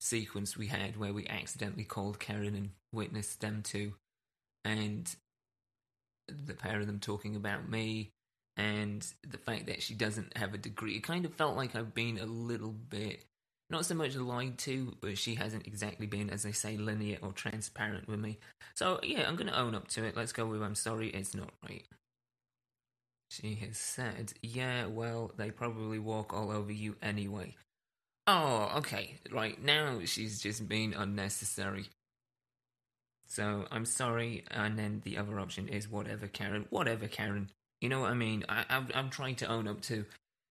[0.00, 3.94] sequence we had where we accidentally called Karen and witnessed them two,
[4.64, 5.14] and
[6.28, 8.10] the pair of them talking about me,
[8.56, 10.96] and the fact that she doesn't have a degree.
[10.96, 13.24] It kind of felt like I've been a little bit,
[13.68, 17.32] not so much lied to, but she hasn't exactly been, as they say, linear or
[17.32, 18.38] transparent with me.
[18.74, 20.16] So, yeah, I'm going to own up to it.
[20.16, 21.84] Let's go with I'm sorry, it's not right.
[23.30, 27.56] She has said, yeah, well, they probably walk all over you anyway.
[28.28, 31.86] Oh, okay, right, now she's just being unnecessary.
[33.28, 36.66] So, I'm sorry, and then the other option is whatever, Karen.
[36.70, 37.50] Whatever, Karen.
[37.80, 38.44] You know what I mean?
[38.48, 40.04] I, I'm, I'm trying to own up to,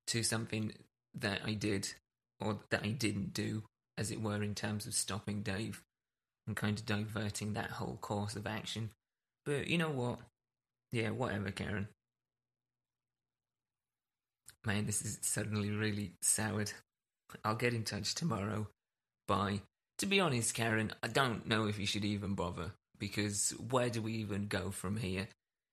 [0.08, 0.74] to something
[1.20, 1.94] that I did,
[2.40, 3.64] or that I didn't do,
[3.98, 5.82] as it were, in terms of stopping Dave
[6.48, 8.92] and kind of diverting that whole course of action.
[9.46, 10.20] But you know what?
[10.92, 11.88] Yeah, whatever, Karen.
[14.66, 16.72] Man, this is suddenly really soured.
[17.44, 18.68] I'll get in touch tomorrow.
[19.28, 19.62] Bye.
[20.00, 24.02] To be honest, Karen, I don't know if you should even bother, because where do
[24.02, 25.28] we even go from here?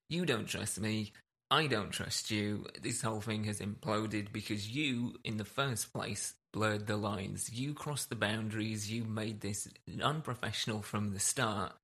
[0.09, 1.13] You don't trust me.
[1.53, 2.65] I don't trust you.
[2.81, 7.51] This whole thing has imploded because you, in the first place, blurred the lines.
[7.53, 8.91] You crossed the boundaries.
[8.91, 9.69] You made this
[10.03, 11.75] unprofessional from the start.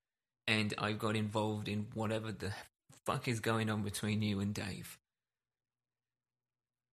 [0.46, 2.52] And I've got involved in whatever the
[3.04, 4.96] fuck is going on between you and Dave.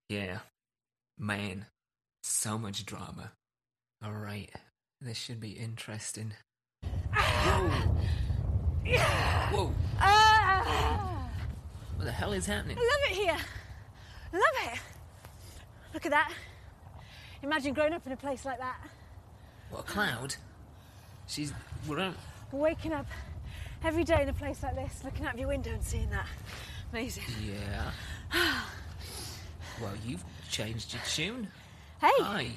[0.09, 0.39] Yeah.
[1.17, 1.67] Man.
[2.23, 3.31] So much drama.
[4.05, 4.51] Alright.
[4.99, 6.33] This should be interesting.
[7.13, 7.71] Whoa!
[9.53, 9.73] Whoa!
[11.95, 12.77] What the hell is happening?
[12.79, 13.37] I love it here.
[14.33, 14.79] I love it.
[15.93, 16.31] Look at that.
[17.43, 18.77] Imagine growing up in a place like that.
[19.69, 20.35] What, a cloud?
[21.27, 21.53] She's.
[21.87, 22.15] We're on.
[22.51, 23.05] Waking up
[23.83, 26.27] every day in a place like this, looking out of your window and seeing that.
[26.91, 27.23] Amazing.
[27.45, 27.91] Yeah.
[29.81, 31.47] well, you've changed your tune.
[31.99, 32.47] Hey, Hi.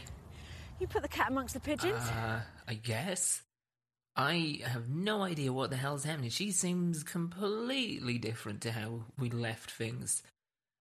[0.79, 2.03] you put the cat amongst the pigeons.
[2.03, 3.43] Uh, I guess.
[4.19, 6.31] I have no idea what the hell's happening.
[6.31, 10.25] She seems completely different to how we left things.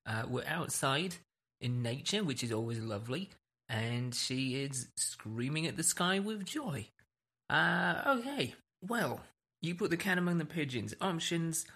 [0.07, 1.15] Uh, we're outside
[1.61, 3.29] in nature, which is always lovely,
[3.69, 6.87] and she is screaming at the sky with joy.
[7.47, 8.55] Uh, okay.
[8.81, 9.21] Well,
[9.61, 10.95] you put the cat among the pigeons.
[10.99, 11.67] Options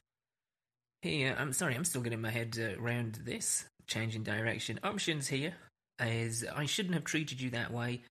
[1.03, 1.35] here.
[1.37, 3.65] I'm sorry, I'm still getting my head uh, around this.
[3.85, 4.79] Changing direction.
[4.83, 5.53] Options here
[5.99, 8.01] is I shouldn't have treated you that way.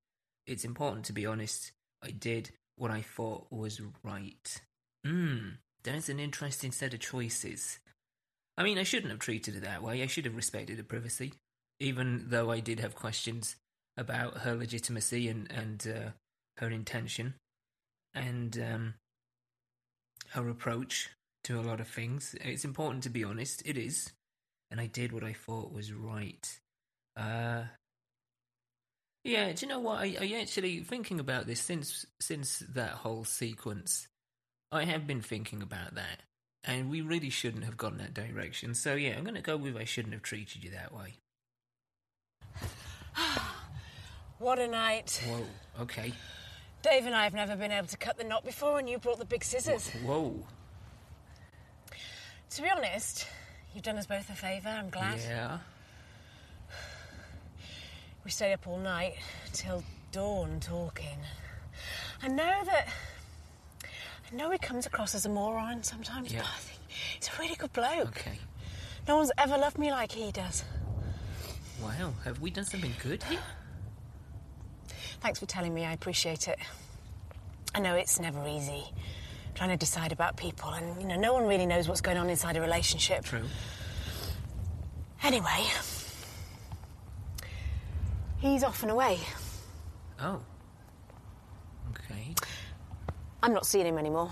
[0.46, 1.72] It's important to be honest.
[2.02, 2.50] I did
[2.80, 4.60] what I thought was right.
[5.04, 5.50] Hmm,
[6.08, 7.78] an interesting set of choices.
[8.56, 10.02] I mean, I shouldn't have treated her that way.
[10.02, 11.34] I should have respected her privacy,
[11.78, 13.56] even though I did have questions
[13.96, 16.10] about her legitimacy and and uh,
[16.56, 17.34] her intention,
[18.14, 18.94] and um,
[20.30, 21.10] her approach
[21.44, 22.34] to a lot of things.
[22.40, 23.62] It's important to be honest.
[23.64, 24.12] It is,
[24.70, 26.48] and I did what I thought was right.
[27.16, 27.64] Uh,
[29.24, 29.98] yeah, do you know what?
[29.98, 34.08] I, I actually thinking about this since since that whole sequence.
[34.72, 36.22] I have been thinking about that,
[36.64, 38.74] and we really shouldn't have gone that direction.
[38.74, 41.16] So yeah, I'm going to go with I shouldn't have treated you that way.
[44.40, 45.22] What a night.
[45.28, 45.82] Whoa.
[45.82, 46.14] Okay.
[46.80, 49.18] Dave and I have never been able to cut the knot before, and you brought
[49.18, 49.90] the big scissors.
[50.02, 50.34] Whoa.
[52.48, 53.26] To be honest,
[53.74, 54.70] you've done us both a favour.
[54.70, 55.18] I'm glad.
[55.20, 55.58] Yeah.
[58.24, 59.14] We stayed up all night
[59.52, 61.18] till dawn talking.
[62.22, 62.88] I know that.
[64.32, 66.40] I know he comes across as a moron sometimes, Yeah.
[66.40, 68.08] but I think he's a really good bloke.
[68.08, 68.38] Okay.
[69.08, 70.64] No one's ever loved me like he does.
[71.82, 72.12] Wow.
[72.24, 73.40] Have we done something good here?
[75.20, 76.58] Thanks for telling me, I appreciate it.
[77.74, 78.84] I know it's never easy
[79.54, 82.30] trying to decide about people, and you know, no one really knows what's going on
[82.30, 83.24] inside a relationship.
[83.24, 83.42] True.
[85.22, 85.66] Anyway,
[88.40, 89.18] he's off and away.
[90.20, 90.40] Oh.
[91.90, 92.34] Okay.
[93.42, 94.30] I'm not seeing him anymore.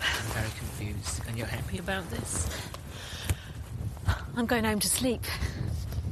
[0.00, 1.22] I'm very confused.
[1.26, 2.48] And you're happy about this?
[4.36, 5.22] I'm going home to sleep.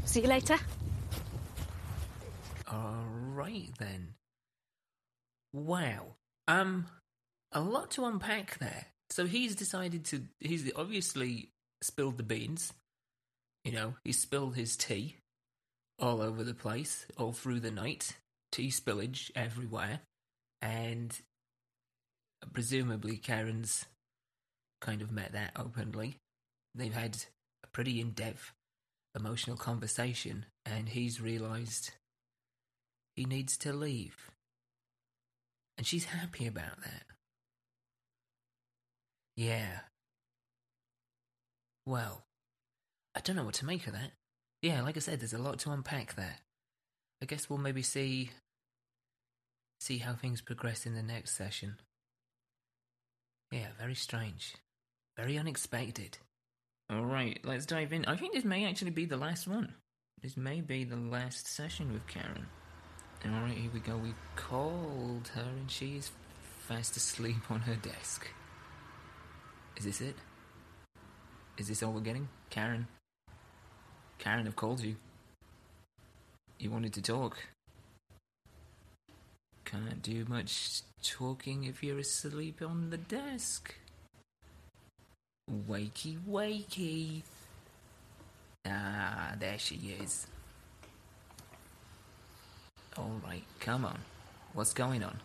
[0.04, 0.56] See you later.
[2.70, 3.04] All
[3.34, 4.14] right then.
[5.52, 6.16] Wow.
[6.48, 6.86] Um,
[7.52, 8.86] a lot to unpack there.
[9.10, 10.22] So he's decided to.
[10.40, 11.50] He's obviously
[11.80, 12.72] spilled the beans.
[13.66, 15.16] You know, he spilled his tea
[15.98, 18.16] all over the place, all through the night.
[18.52, 20.02] Tea spillage everywhere.
[20.62, 21.18] And
[22.52, 23.86] presumably Karen's
[24.80, 26.18] kind of met that openly.
[26.76, 27.24] They've had
[27.64, 28.52] a pretty in depth
[29.16, 31.90] emotional conversation, and he's realised
[33.16, 34.30] he needs to leave.
[35.76, 37.02] And she's happy about that.
[39.36, 39.80] Yeah.
[41.84, 42.25] Well,
[43.16, 44.12] I don't know what to make of that.
[44.60, 46.36] Yeah, like I said, there's a lot to unpack there.
[47.22, 48.30] I guess we'll maybe see
[49.80, 51.76] see how things progress in the next session.
[53.50, 54.54] Yeah, very strange.
[55.16, 56.18] Very unexpected.
[56.92, 58.04] Alright, let's dive in.
[58.04, 59.74] I think this may actually be the last one.
[60.22, 62.46] This may be the last session with Karen.
[63.24, 63.96] Alright, here we go.
[63.96, 66.10] We called her and she is
[66.68, 68.28] fast asleep on her desk.
[69.76, 70.16] Is this it?
[71.56, 72.28] Is this all we're getting?
[72.50, 72.86] Karen?
[74.18, 74.96] Karen, I've called you.
[76.58, 77.36] You wanted to talk.
[79.64, 83.74] Can't do much talking if you're asleep on the desk.
[85.68, 87.22] Wakey, wakey.
[88.66, 90.26] Ah, there she is.
[92.96, 93.98] All right, come on.
[94.54, 95.20] What's going on?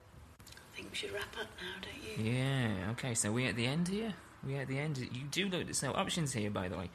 [0.00, 2.32] I think we should wrap up now, don't you?
[2.32, 4.14] Yeah, okay, so we're at the end here?
[4.44, 4.98] We're at the end.
[4.98, 5.72] You do look.
[5.74, 6.90] So, options here, by the way.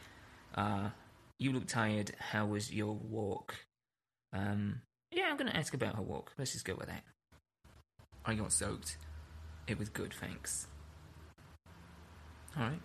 [0.56, 0.90] Uh,
[1.38, 2.12] you look tired.
[2.20, 3.56] How was your walk?
[4.34, 4.82] Um,
[5.12, 6.34] yeah, I'm going to ask about her walk.
[6.38, 7.04] Let's just go with that.
[8.26, 8.98] I got soaked.
[9.68, 10.68] It was good, thanks.
[12.58, 12.82] Alright.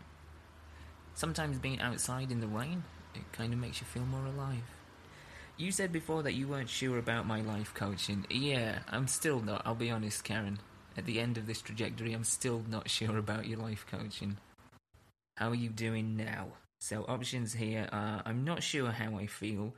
[1.15, 2.83] Sometimes being outside in the rain,
[3.15, 4.63] it kind of makes you feel more alive.
[5.57, 8.27] You said before that you weren't sure about my life coaching.
[8.29, 10.59] Yeah, I'm still not, I'll be honest, Karen.
[10.97, 14.39] At the end of this trajectory, I'm still not sure about your life coaching.
[15.37, 16.49] How are you doing now?
[16.85, 19.75] So, options here are I'm not sure how I feel,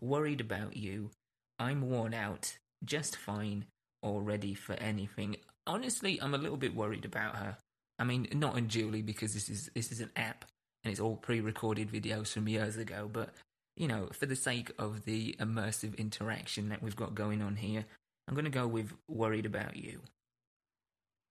[0.00, 1.10] worried about you,
[1.58, 3.64] I'm worn out, just fine,
[4.04, 5.34] or ready for anything.
[5.66, 7.56] Honestly, I'm a little bit worried about her.
[7.98, 10.44] I mean, not unduly because this is this is an app
[10.84, 13.30] and it's all pre-recorded videos from years ago, but
[13.76, 17.84] you know, for the sake of the immersive interaction that we've got going on here,
[18.28, 20.02] I'm going to go with worried about you.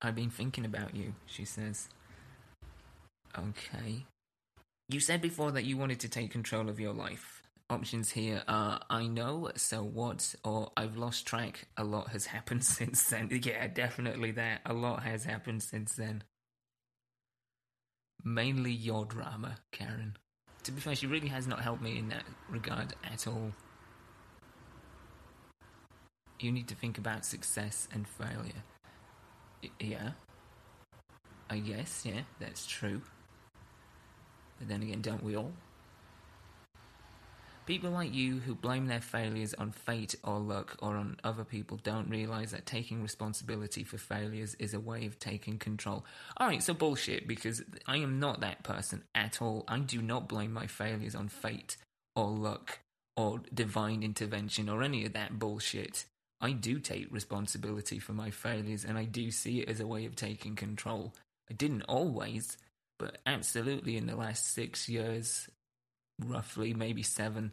[0.01, 1.87] I've been thinking about you, she says.
[3.39, 4.03] Okay.
[4.89, 7.41] You said before that you wanted to take control of your life.
[7.69, 11.67] Options here are I know, so what, or I've lost track.
[11.77, 13.29] A lot has happened since then.
[13.31, 14.61] Yeah, definitely that.
[14.65, 16.23] A lot has happened since then.
[18.23, 20.17] Mainly your drama, Karen.
[20.63, 23.51] To be fair, she really has not helped me in that regard at all.
[26.39, 28.63] You need to think about success and failure.
[29.61, 30.11] Y- yeah.
[31.49, 33.01] I guess, yeah, that's true.
[34.63, 35.51] But then again, don't we all?
[37.65, 41.81] People like you who blame their failures on fate or luck or on other people
[41.83, 46.05] don't realize that taking responsibility for failures is a way of taking control.
[46.39, 49.65] Alright, so bullshit, because I am not that person at all.
[49.67, 51.75] I do not blame my failures on fate
[52.15, 52.79] or luck
[53.17, 56.05] or divine intervention or any of that bullshit.
[56.39, 60.05] I do take responsibility for my failures and I do see it as a way
[60.05, 61.13] of taking control.
[61.49, 62.57] I didn't always,
[62.99, 65.49] but absolutely in the last six years,
[66.23, 67.51] roughly maybe seven,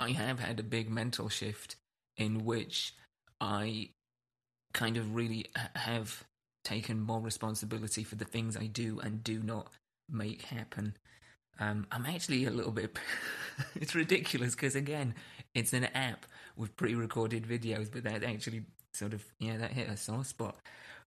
[0.00, 1.76] I have had a big mental shift
[2.16, 2.94] in which
[3.40, 3.90] I
[4.72, 5.46] kind of really
[5.76, 6.24] have
[6.64, 9.68] taken more responsibility for the things I do and do not
[10.10, 10.96] make happen.
[11.60, 12.98] Um, I'm actually a little bit.
[13.76, 15.14] it's ridiculous because again,
[15.54, 18.62] it's an app with pre-recorded videos, but that actually
[18.92, 20.56] sort of yeah, that hit a sore spot.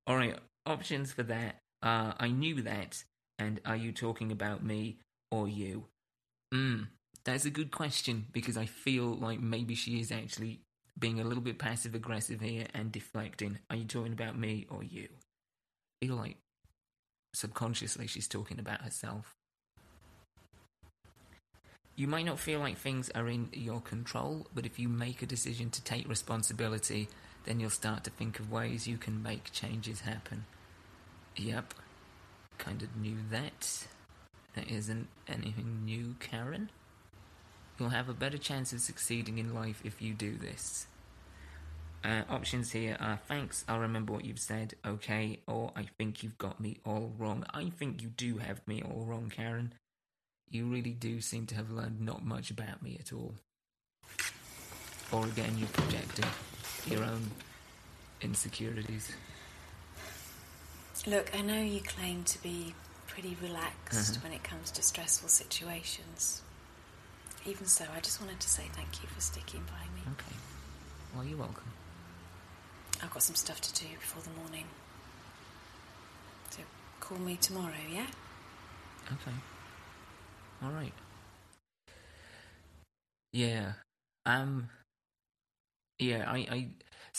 [0.05, 1.57] All right, options for that.
[1.81, 3.03] Uh, I knew that,
[3.37, 4.97] and are you talking about me
[5.31, 5.85] or you?
[6.53, 6.87] Mm,
[7.23, 10.61] that's a good question because I feel like maybe she is actually
[10.97, 13.59] being a little bit passive aggressive here and deflecting.
[13.69, 15.07] Are you talking about me or you?
[16.01, 16.37] I feel like
[17.33, 19.35] subconsciously she's talking about herself.
[21.95, 25.25] You might not feel like things are in your control, but if you make a
[25.25, 27.09] decision to take responsibility,
[27.45, 30.45] then you'll start to think of ways you can make changes happen.
[31.37, 31.75] Yep,
[32.57, 33.87] kind of knew that.
[34.55, 36.71] That isn't anything new, Karen.
[37.77, 40.87] You'll have a better chance of succeeding in life if you do this.
[42.03, 46.37] Uh, options here are thanks, I'll remember what you've said, okay, or I think you've
[46.37, 47.45] got me all wrong.
[47.53, 49.73] I think you do have me all wrong, Karen.
[50.49, 53.33] You really do seem to have learned not much about me at all.
[55.11, 56.25] Or again, you're projecting
[56.87, 57.29] your own
[58.21, 59.11] insecurities.
[61.05, 62.73] Look, I know you claim to be
[63.07, 64.23] pretty relaxed Mhm.
[64.23, 66.41] when it comes to stressful situations.
[67.45, 70.01] Even so, I just wanted to say thank you for sticking by me.
[70.13, 70.35] Okay.
[71.13, 71.71] Well, you're welcome.
[73.01, 74.67] I've got some stuff to do before the morning.
[76.49, 76.63] So
[76.99, 78.07] call me tomorrow, yeah?
[79.11, 79.35] Okay.
[80.61, 80.93] All right.
[83.31, 83.73] Yeah.
[84.25, 84.69] Um.
[85.99, 86.29] Yeah.
[86.29, 86.37] I.
[86.37, 86.69] I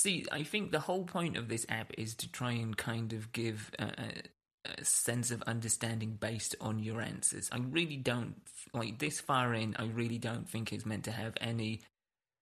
[0.00, 0.24] see.
[0.30, 3.70] I think the whole point of this app is to try and kind of give
[3.78, 7.48] a, a, sense of understanding based on your answers.
[7.50, 8.36] I really don't
[8.74, 9.74] like this far in.
[9.78, 11.80] I really don't think it's meant to have any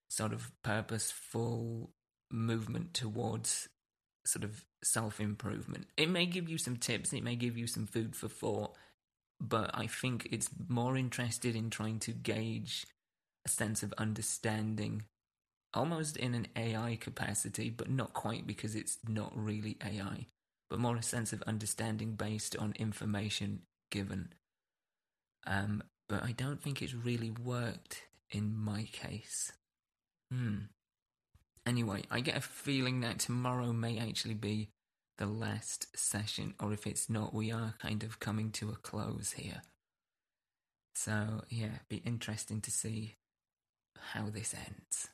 [0.09, 1.91] sort of purposeful
[2.31, 3.69] movement towards
[4.27, 5.87] sort of self improvement.
[5.97, 7.13] It may give you some tips.
[7.13, 8.75] It may give you some food for thought
[9.41, 12.87] but I think it's more interested in trying to gauge
[13.45, 15.05] a sense of understanding,
[15.77, 20.27] almost in an AI capacity, but not quite because it's not really AI,
[20.71, 23.61] but more a sense of understanding based on information
[23.91, 24.33] given.
[25.47, 29.53] Um, but I don't think it's really worked in my case.
[30.33, 30.57] Hmm.
[31.65, 34.69] Anyway, I get a feeling that tomorrow may actually be
[35.19, 39.33] the last session, or if it's not, we are kind of coming to a close
[39.33, 39.63] here.
[40.95, 43.17] So, yeah, be interesting to see
[44.13, 45.09] how this ends.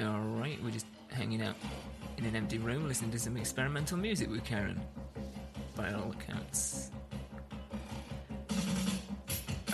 [0.00, 1.56] Alright, we're just hanging out
[2.18, 4.80] in an empty room listening to some experimental music with Karen.
[5.74, 6.90] By all accounts.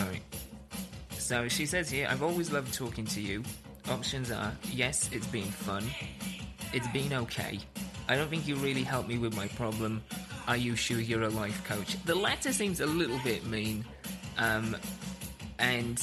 [0.01, 0.22] Alright.
[1.18, 3.43] So she says here, I've always loved talking to you.
[3.91, 5.85] Options are yes, it's been fun.
[6.72, 7.59] It's been okay.
[8.09, 10.03] I don't think you really helped me with my problem.
[10.49, 12.03] Are you sure you're a life coach?
[12.05, 13.85] The latter seems a little bit mean.
[14.39, 14.77] Um,
[15.59, 15.97] and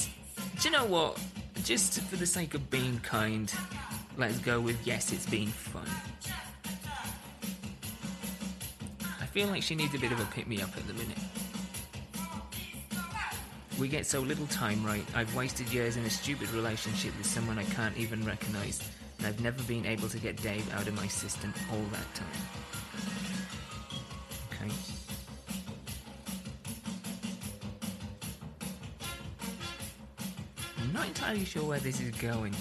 [0.60, 1.18] do you know what?
[1.64, 3.52] Just for the sake of being kind,
[4.16, 5.86] let's go with yes, it's been fun.
[9.20, 11.18] I feel like she needs a bit of a pick me up at the minute.
[13.78, 15.04] We get so little time right.
[15.14, 18.80] I've wasted years in a stupid relationship with someone I can't even recognize,
[19.18, 22.28] and I've never been able to get Dave out of my system all that time.
[24.52, 24.72] Okay.
[30.80, 32.54] I'm not entirely sure where this is going.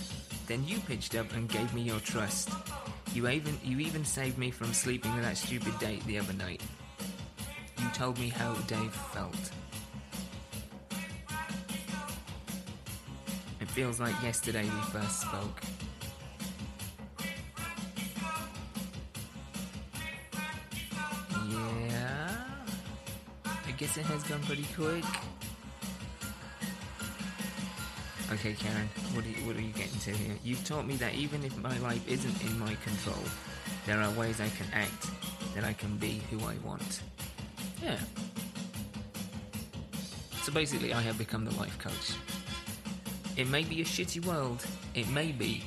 [0.51, 2.49] Then you pitched up and gave me your trust.
[3.13, 6.61] You even you even saved me from sleeping with that stupid date the other night.
[7.79, 9.33] You told me how Dave felt.
[13.61, 15.61] It feels like yesterday we first spoke.
[21.49, 22.35] Yeah.
[23.45, 25.05] I guess it has gone pretty quick.
[28.41, 30.35] Okay, Karen, what are, you, what are you getting to here?
[30.43, 33.23] You've taught me that even if my life isn't in my control,
[33.85, 35.11] there are ways I can act,
[35.53, 37.03] that I can be who I want.
[37.83, 37.99] Yeah.
[40.41, 42.13] So basically, I have become the life coach.
[43.37, 44.65] It may be a shitty world,
[44.95, 45.63] it may be.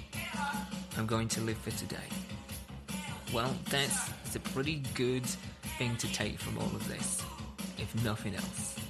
[0.99, 2.09] I'm going to live for today.
[3.33, 5.27] Well, that's, that's a pretty good
[5.79, 7.23] thing to take from all of this,
[7.79, 8.84] if nothing else.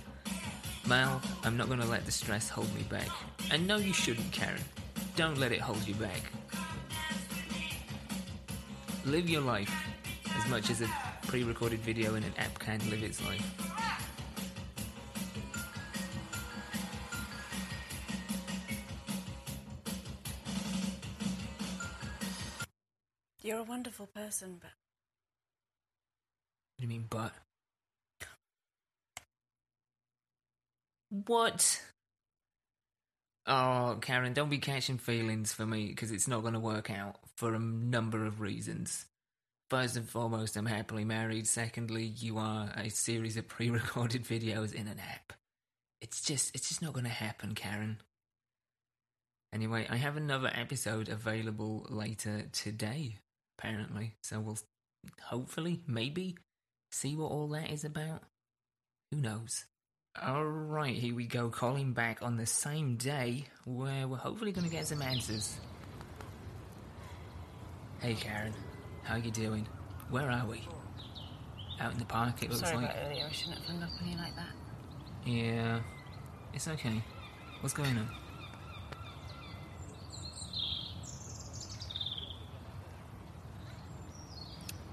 [0.86, 3.08] Mal, I'm not going to let the stress hold me back.
[3.50, 4.60] And no, you shouldn't, Karen.
[5.16, 6.20] Don't let it hold you back.
[9.06, 9.72] Live your life
[10.36, 10.88] as much as a
[11.26, 13.74] pre recorded video in an app can live its life.
[23.42, 24.70] You're a wonderful person, but
[26.76, 27.43] What do you mean, but?
[31.14, 31.80] What?
[33.46, 37.20] Oh, Karen, don't be catching feelings for me because it's not going to work out
[37.36, 39.06] for a number of reasons.
[39.70, 41.46] First and foremost, I'm happily married.
[41.46, 45.34] Secondly, you are a series of pre-recorded videos in an app.
[46.00, 47.98] It's just, it's just not going to happen, Karen.
[49.52, 53.18] Anyway, I have another episode available later today,
[53.56, 54.16] apparently.
[54.24, 54.58] So we'll
[55.22, 56.38] hopefully, maybe,
[56.90, 58.22] see what all that is about.
[59.12, 59.64] Who knows?
[60.22, 64.70] Alright, here we go, calling back on the same day where we're hopefully going to
[64.70, 65.56] get some answers.
[68.00, 68.54] Hey Karen,
[69.02, 69.66] how you doing?
[70.10, 70.62] Where are we?
[71.80, 72.90] Out in the park, it looks sorry like.
[72.92, 73.26] about earlier.
[73.28, 74.52] I shouldn't have hung up on you like that.
[75.26, 75.80] Yeah,
[76.52, 77.02] it's okay.
[77.60, 78.08] What's going on?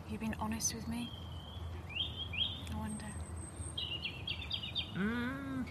[0.09, 1.11] You been honest with me?
[2.73, 3.05] I wonder.
[4.95, 5.65] Mm,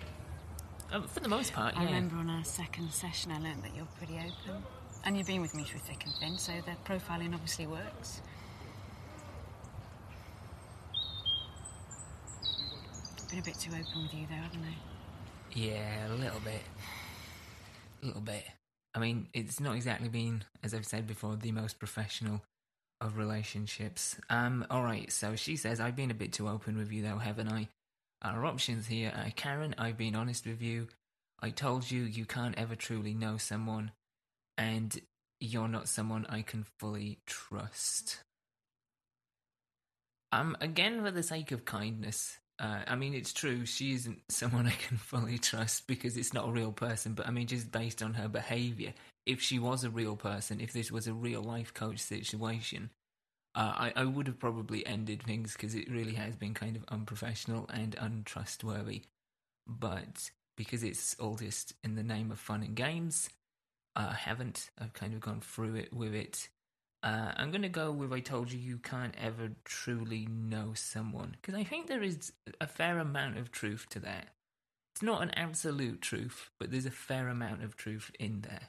[0.93, 3.87] Um, for the most part, I remember on our second session, I learned that you're
[3.99, 4.63] pretty open.
[5.05, 8.21] And you've been with me through thick and thin, so the profiling obviously works.
[13.31, 14.75] Been a bit too open with you, though, haven't I?
[15.53, 16.63] Yeah, a little bit.
[18.03, 18.45] A little bit.
[18.95, 22.43] I mean, it's not exactly been, as I've said before, the most professional
[23.01, 24.17] of relationships.
[24.29, 27.49] Um, alright, so she says, I've been a bit too open with you though, haven't
[27.49, 27.69] I?
[28.23, 30.89] Our options here are Karen, I've been honest with you.
[31.41, 33.93] I told you you can't ever truly know someone,
[34.59, 35.01] and
[35.41, 38.19] you're not someone I can fully trust.
[40.33, 44.67] Um, again, for the sake of kindness, uh, I mean, it's true, she isn't someone
[44.67, 48.03] I can fully trust because it's not a real person, but I mean, just based
[48.03, 48.93] on her behavior,
[49.25, 52.91] if she was a real person, if this was a real life coach situation,
[53.55, 56.85] uh, I, I would have probably ended things because it really has been kind of
[56.89, 59.03] unprofessional and untrustworthy.
[59.67, 63.31] But because it's all just in the name of fun and games,
[63.97, 64.71] uh, I haven't.
[64.81, 66.49] I've kind of gone through it with it.
[67.03, 71.37] Uh, I'm going to go with I told you you can't ever truly know someone
[71.41, 74.29] because I think there is a fair amount of truth to that.
[74.95, 78.69] It's not an absolute truth, but there's a fair amount of truth in there.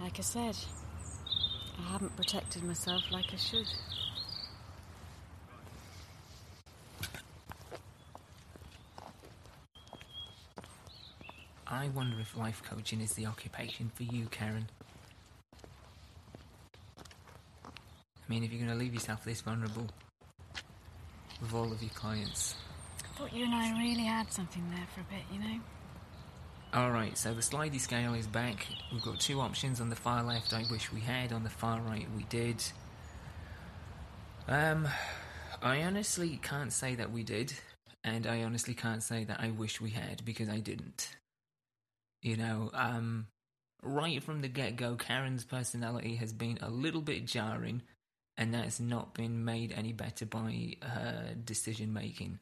[0.00, 0.56] Like I said,
[1.78, 3.66] I haven't protected myself like I should.
[11.66, 14.68] I wonder if life coaching is the occupation for you, Karen.
[17.64, 17.70] I
[18.28, 19.86] mean, if you're going to leave yourself this vulnerable
[21.40, 22.54] with all of your clients.
[23.04, 25.60] I thought you and I really had something there for a bit, you know?
[26.76, 28.66] Alright, so the slidey scale is back.
[28.92, 31.80] We've got two options on the far left, I wish we had, on the far
[31.80, 32.62] right, we did.
[34.46, 34.86] Um,
[35.62, 37.54] I honestly can't say that we did,
[38.04, 41.16] and I honestly can't say that I wish we had because I didn't.
[42.20, 43.28] You know, um,
[43.82, 47.80] right from the get go, Karen's personality has been a little bit jarring,
[48.36, 52.38] and that's not been made any better by her decision making.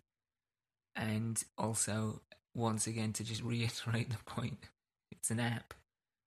[0.97, 2.21] And also,
[2.55, 4.59] once again, to just reiterate the point,
[5.11, 5.75] it's an app,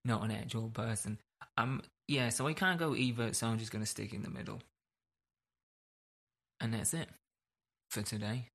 [0.05, 1.19] not an actual person.
[1.57, 4.29] Um, yeah, so I can't go either, so I'm just going to stick in the
[4.29, 4.61] middle.
[6.59, 7.09] And that's it
[7.89, 8.47] for today.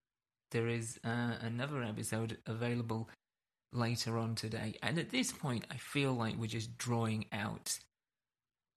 [0.51, 3.09] There is uh, another episode available
[3.73, 4.75] later on today.
[4.83, 7.79] And at this point, I feel like we're just drawing out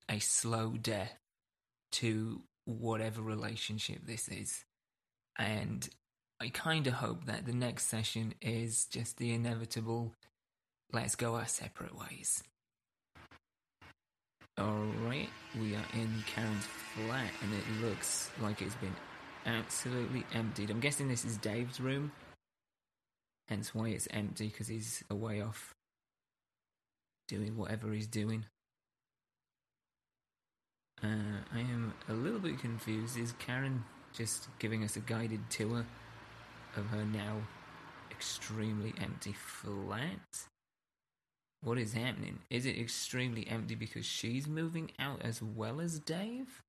[0.10, 1.18] a slow death
[1.94, 4.64] to whatever relationship this is.
[5.38, 5.88] And
[6.40, 10.14] I kind of hope that the next session is just the inevitable
[10.92, 12.44] let's go our separate ways.
[14.60, 15.30] Alright,
[15.60, 18.96] we are in Karen's flat and it looks like it's been
[19.46, 20.70] absolutely emptied.
[20.70, 22.12] I'm guessing this is Dave's room.
[23.48, 25.74] Hence why it's empty because he's away off
[27.28, 28.46] doing whatever he's doing.
[31.04, 33.18] Uh, I am a little bit confused.
[33.18, 33.84] Is Karen
[34.14, 35.86] just giving us a guided tour
[36.78, 37.38] of her now
[38.12, 40.46] extremely empty flat?
[41.62, 42.40] What is happening?
[42.50, 46.62] Is it extremely empty because she's moving out as well as Dave?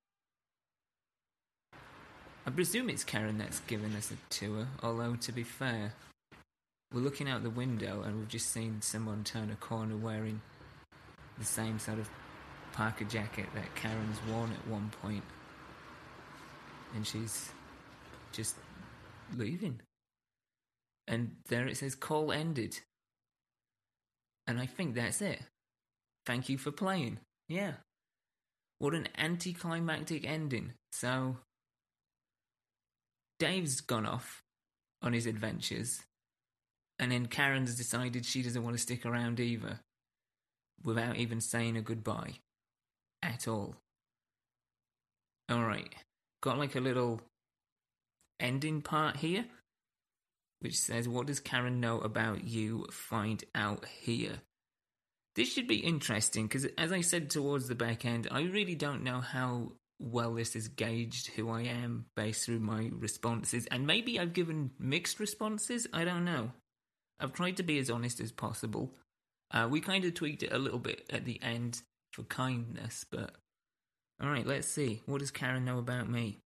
[2.47, 5.93] I presume it's Karen that's giving us a tour, although to be fair,
[6.93, 10.41] we're looking out the window and we've just seen someone turn a corner wearing
[11.39, 12.09] the same sort of
[12.73, 15.25] parka jacket that Karen's worn at one point.
[16.95, 17.51] And she's
[18.33, 18.57] just
[19.37, 19.81] leaving.
[21.09, 22.81] And there it says call ended.
[24.47, 25.41] And I think that's it.
[26.25, 27.19] Thank you for playing.
[27.49, 27.75] Yeah.
[28.79, 30.73] What an anticlimactic ending.
[30.93, 31.39] So,
[33.39, 34.43] Dave's gone off
[35.03, 36.03] on his adventures,
[36.99, 39.81] and then Karen's decided she doesn't want to stick around either,
[40.83, 42.35] without even saying a goodbye.
[43.23, 43.77] At all.
[45.51, 45.95] Alright.
[46.43, 47.21] Got like a little
[48.41, 49.47] ending part here
[50.61, 52.87] which says, What does Karen know about you?
[52.91, 54.41] Find out here.
[55.35, 59.05] This should be interesting because, as I said towards the back end, I really don't
[59.05, 64.19] know how well this has gauged who I am based through my responses, and maybe
[64.19, 65.87] I've given mixed responses.
[65.93, 66.53] I don't know.
[67.21, 68.95] I've tried to be as honest as possible.
[69.51, 71.83] Uh, we kind of tweaked it a little bit at the end
[72.13, 73.33] for kindness, but
[74.23, 75.03] alright, let's see.
[75.07, 76.39] What does Karen know about me?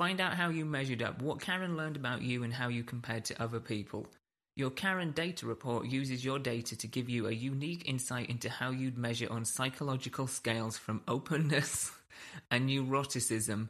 [0.00, 3.26] Find out how you measured up, what Karen learned about you, and how you compared
[3.26, 4.06] to other people.
[4.56, 8.70] Your Karen data report uses your data to give you a unique insight into how
[8.70, 11.92] you'd measure on psychological scales from openness
[12.50, 13.68] and neuroticism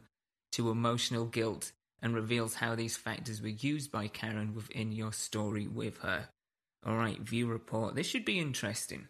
[0.53, 5.67] to emotional guilt and reveals how these factors were used by Karen within your story
[5.67, 6.29] with her.
[6.87, 7.95] Alright, view report.
[7.95, 9.09] This should be interesting.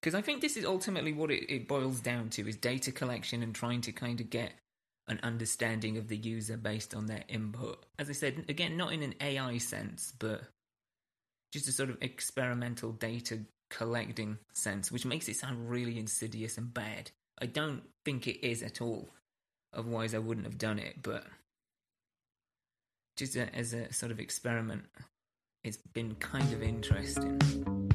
[0.00, 3.42] Because I think this is ultimately what it, it boils down to is data collection
[3.42, 4.52] and trying to kind of get
[5.06, 7.84] an understanding of the user based on their input.
[7.98, 10.42] As I said, again, not in an AI sense, but
[11.52, 13.40] just a sort of experimental data
[13.70, 17.10] collecting sense, which makes it sound really insidious and bad.
[17.40, 19.08] I don't think it is at all.
[19.72, 21.24] Otherwise, I wouldn't have done it, but
[23.16, 24.84] just a, as a sort of experiment,
[25.64, 27.93] it's been kind of interesting.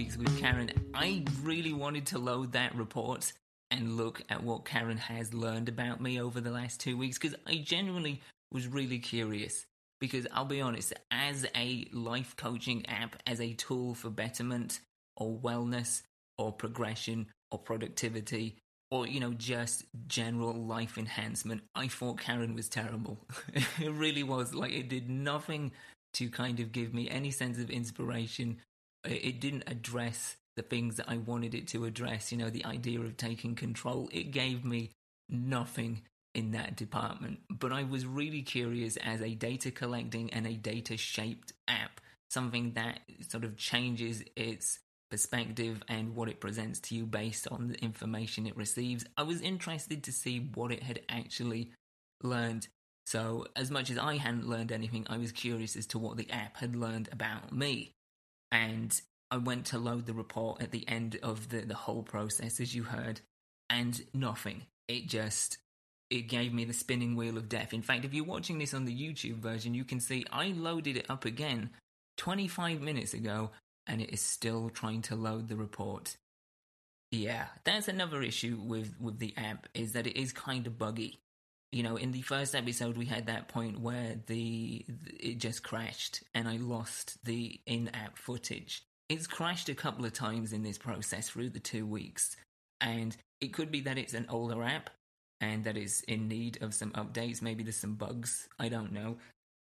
[0.00, 0.70] Weeks with Karen.
[0.94, 3.34] I really wanted to load that report
[3.70, 7.36] and look at what Karen has learned about me over the last two weeks because
[7.46, 9.66] I genuinely was really curious.
[10.00, 14.80] Because I'll be honest, as a life coaching app, as a tool for betterment
[15.18, 16.00] or wellness
[16.38, 18.56] or progression or productivity
[18.90, 23.18] or, you know, just general life enhancement, I thought Karen was terrible.
[23.52, 24.54] it really was.
[24.54, 25.72] Like, it did nothing
[26.14, 28.56] to kind of give me any sense of inspiration.
[29.04, 33.00] It didn't address the things that I wanted it to address, you know, the idea
[33.00, 34.10] of taking control.
[34.12, 34.90] It gave me
[35.28, 36.02] nothing
[36.34, 37.40] in that department.
[37.48, 42.72] But I was really curious as a data collecting and a data shaped app, something
[42.74, 44.80] that sort of changes its
[45.10, 49.04] perspective and what it presents to you based on the information it receives.
[49.16, 51.72] I was interested to see what it had actually
[52.22, 52.68] learned.
[53.06, 56.30] So, as much as I hadn't learned anything, I was curious as to what the
[56.30, 57.94] app had learned about me.
[58.52, 62.60] And I went to load the report at the end of the, the whole process,
[62.60, 63.20] as you heard,
[63.68, 64.62] and nothing.
[64.88, 65.58] It just
[66.10, 67.72] it gave me the spinning wheel of death.
[67.72, 70.96] In fact, if you're watching this on the YouTube version, you can see I loaded
[70.96, 71.70] it up again
[72.16, 73.50] 25 minutes ago
[73.86, 76.16] and it is still trying to load the report.
[77.12, 81.20] Yeah, that's another issue with, with the app is that it is kind of buggy.
[81.72, 84.84] You know, in the first episode, we had that point where the
[85.18, 88.82] it just crashed and I lost the in-app footage.
[89.08, 92.36] It's crashed a couple of times in this process through the two weeks,
[92.80, 94.90] and it could be that it's an older app
[95.40, 97.40] and that is in need of some updates.
[97.40, 98.48] Maybe there's some bugs.
[98.58, 99.16] I don't know.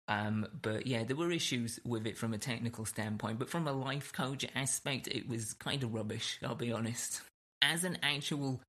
[0.07, 3.73] Um, but yeah, there were issues with it from a technical standpoint, but from a
[3.73, 7.23] life coach aspect, it was kind of rubbish, I'll be honest.
[7.63, 8.61] As an actual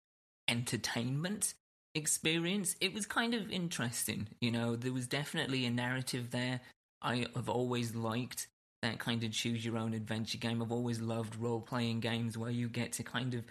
[0.47, 1.53] entertainment
[1.95, 4.27] experience, it was kind of interesting.
[4.41, 6.61] You know, there was definitely a narrative there.
[7.01, 8.47] I have always liked
[8.81, 10.61] that kind of choose your own adventure game.
[10.61, 13.45] I've always loved role playing games where you get to kind of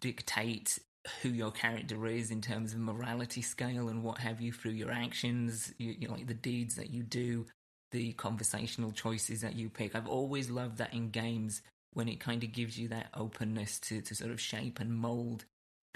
[0.00, 0.78] dictate
[1.22, 4.90] who your character is in terms of morality scale and what have you through your
[4.90, 7.46] actions, you, you know, like the deeds that you do,
[7.92, 9.94] the conversational choices that you pick.
[9.94, 11.62] I've always loved that in games
[11.92, 15.44] when it kind of gives you that openness to, to sort of shape and mold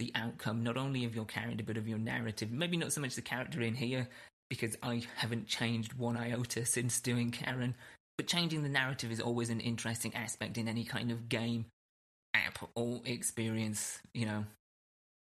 [0.00, 2.50] the outcome, not only of your character, but of your narrative.
[2.50, 4.08] Maybe not so much the character in here,
[4.48, 7.76] because I haven't changed one iota since doing Karen,
[8.16, 11.66] but changing the narrative is always an interesting aspect in any kind of game,
[12.34, 14.44] app, or experience, you know.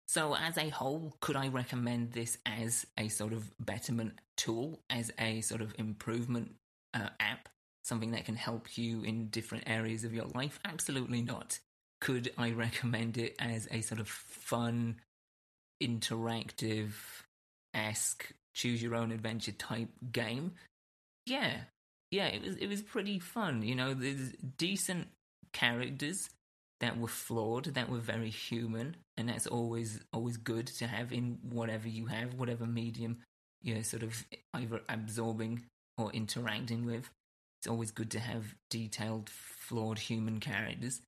[0.07, 5.11] So, as a whole, could I recommend this as a sort of betterment tool, as
[5.19, 6.55] a sort of improvement
[6.95, 7.49] uh, app,
[7.83, 10.61] something that can help you in different areas of your life?
[10.65, 11.59] Absolutely not.
[12.03, 14.97] Could I recommend it as a sort of fun,
[15.81, 16.91] interactive,
[17.73, 20.55] esque, choose your own adventure type game?
[21.27, 21.53] Yeah,
[22.11, 23.63] yeah, it was it was pretty fun.
[23.63, 25.07] You know, there's decent
[25.53, 26.29] characters
[26.81, 31.39] that were flawed, that were very human, and that's always always good to have in
[31.51, 33.19] whatever you have, whatever medium
[33.63, 35.63] you're sort of either absorbing
[35.97, 37.09] or interacting with.
[37.61, 41.01] It's always good to have detailed, flawed human characters.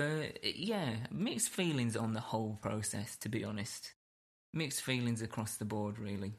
[0.00, 3.92] But yeah, mixed feelings on the whole process, to be honest.
[4.54, 6.32] Mixed feelings across the board, really.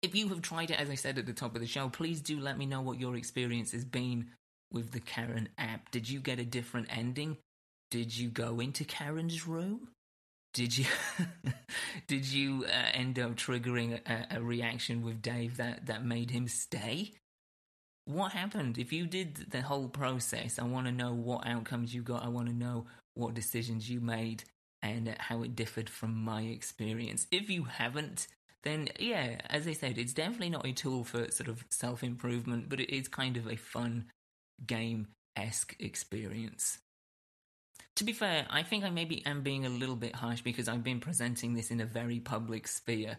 [0.00, 2.20] If you have tried it, as I said at the top of the show, please
[2.20, 4.28] do let me know what your experience has been
[4.70, 5.90] with the Karen app?
[5.90, 7.36] Did you get a different ending?
[7.90, 9.88] Did you go into Karen's room?
[10.54, 10.86] Did you
[12.06, 16.46] did you uh, end up triggering a, a, reaction with Dave that that made him
[16.46, 17.12] stay?
[18.04, 18.78] What happened?
[18.78, 22.24] If you did the whole process, I want to know what outcomes you got.
[22.24, 24.44] I want to know what decisions you made
[24.82, 27.26] and how it differed from my experience.
[27.30, 28.26] If you haven't,
[28.62, 32.68] then yeah, as I said, it's definitely not a tool for sort of self improvement,
[32.68, 34.06] but it is kind of a fun
[34.66, 36.78] game esque experience.
[37.96, 40.84] To be fair, I think I maybe am being a little bit harsh because I've
[40.84, 43.16] been presenting this in a very public sphere.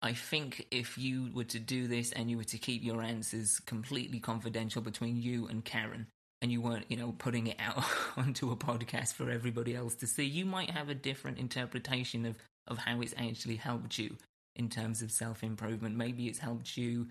[0.00, 3.60] I think if you were to do this and you were to keep your answers
[3.60, 6.06] completely confidential between you and Karen,
[6.40, 7.84] and you weren't, you know, putting it out
[8.16, 12.36] onto a podcast for everybody else to see, you might have a different interpretation of,
[12.66, 14.16] of how it's actually helped you
[14.54, 15.96] in terms of self improvement.
[15.96, 17.08] Maybe it's helped you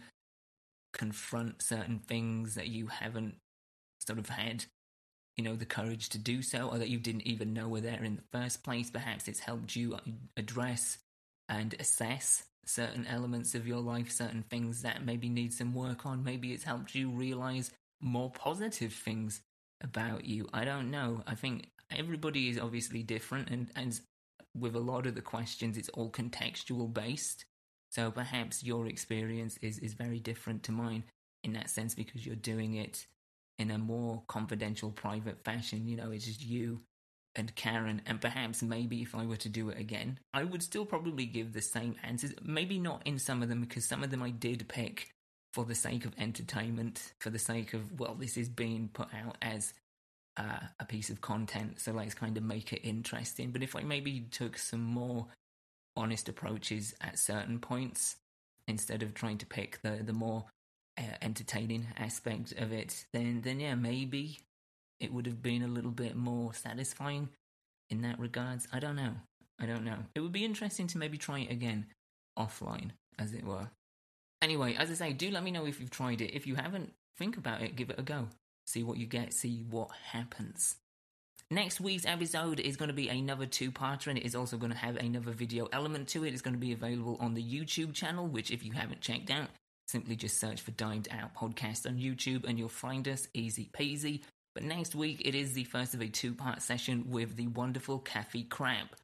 [0.93, 3.35] confront certain things that you haven't
[3.99, 4.65] sort of had,
[5.35, 8.03] you know, the courage to do so, or that you didn't even know were there
[8.03, 8.89] in the first place.
[8.89, 9.99] Perhaps it's helped you uh,
[10.37, 10.99] address
[11.49, 16.23] and assess certain elements of your life, certain things that maybe need some work on.
[16.23, 19.41] Maybe it's helped you realize more positive things
[19.81, 20.47] about you.
[20.53, 21.23] I don't know.
[21.25, 23.99] I think everybody is obviously different, and, and
[24.57, 27.45] with a lot of the questions, it's all contextual based.
[27.89, 31.03] So perhaps your experience is, is very different to mine
[31.43, 33.05] in that sense because you're doing it
[33.57, 35.87] in a more confidential, private fashion.
[35.87, 36.81] You know, it's just you
[37.37, 40.85] and Karen, and perhaps maybe if I were to do it again, I would still
[40.85, 42.33] probably give the same answers.
[42.41, 45.11] Maybe not in some of them, because some of them I did pick
[45.53, 49.37] for the sake of entertainment, for the sake of, well, this is being put out
[49.41, 49.73] as
[50.35, 53.51] uh, a piece of content, so let's kind of make it interesting.
[53.51, 55.27] But if I maybe took some more
[55.95, 58.17] honest approaches at certain points,
[58.67, 60.45] instead of trying to pick the, the more
[60.97, 64.39] uh, entertaining aspect of it, then, then yeah, maybe
[64.99, 67.29] it would have been a little bit more satisfying
[67.89, 68.67] in that regards.
[68.71, 69.13] I don't know.
[69.59, 69.97] I don't know.
[70.15, 71.87] It would be interesting to maybe try it again
[72.37, 73.69] offline, as it were.
[74.41, 76.35] Anyway, as I say, do let me know if you've tried it.
[76.35, 78.27] If you haven't, think about it, give it a go.
[78.67, 80.75] See what you get, see what happens.
[81.49, 84.71] Next week's episode is going to be another two parter, and it is also going
[84.71, 86.33] to have another video element to it.
[86.33, 89.47] It's going to be available on the YouTube channel, which, if you haven't checked out,
[89.87, 94.21] simply just search for Dined Out Podcast on YouTube and you'll find us easy peasy.
[94.57, 97.99] But next week, it is the first of a two part session with the wonderful
[97.99, 98.95] Kathy Cramp.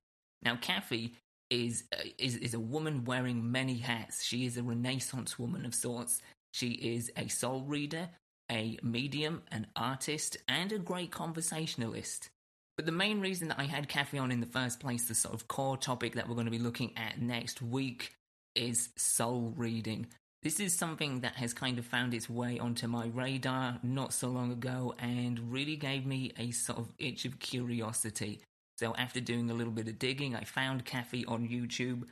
[0.42, 1.14] Now, Kathy
[1.52, 4.24] is, uh, is, is a woman wearing many hats.
[4.24, 6.24] She is a renaissance woman of sorts.
[6.54, 8.10] She is a soul reader,
[8.52, 12.32] a medium, an artist, and a great conversationalist.
[12.76, 15.36] But the main reason that I had Kathy on in the first place, the sort
[15.36, 18.16] of core topic that we're going to be looking at next week,
[18.56, 20.08] is soul reading.
[20.44, 24.28] This is something that has kind of found its way onto my radar not so
[24.28, 28.42] long ago and really gave me a sort of itch of curiosity.
[28.78, 32.04] So after doing a little bit of digging, I found Kathy on YouTube.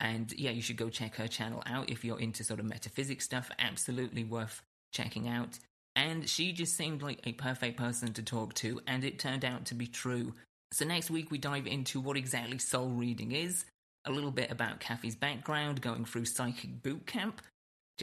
[0.00, 3.26] And yeah, you should go check her channel out if you're into sort of metaphysics
[3.26, 3.50] stuff.
[3.58, 4.62] Absolutely worth
[4.92, 5.58] checking out.
[5.94, 9.66] And she just seemed like a perfect person to talk to, and it turned out
[9.66, 10.34] to be true.
[10.72, 13.64] So next week we dive into what exactly soul reading is,
[14.04, 17.40] a little bit about Kathy's background, going through psychic boot camp,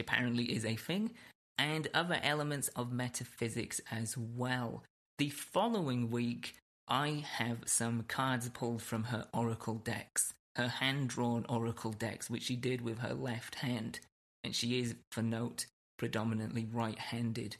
[0.00, 1.12] apparently is a thing,
[1.58, 4.82] and other elements of metaphysics as well.
[5.18, 6.56] The following week,
[6.88, 12.42] I have some cards pulled from her oracle decks, her hand drawn oracle decks, which
[12.42, 14.00] she did with her left hand.
[14.42, 15.66] And she is, for note,
[15.98, 17.56] predominantly right handed.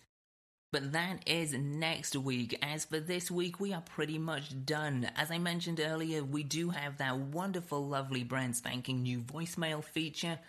[0.72, 2.58] But that is next week.
[2.60, 5.08] As for this week, we are pretty much done.
[5.16, 10.40] As I mentioned earlier, we do have that wonderful, lovely, brand spanking new voicemail feature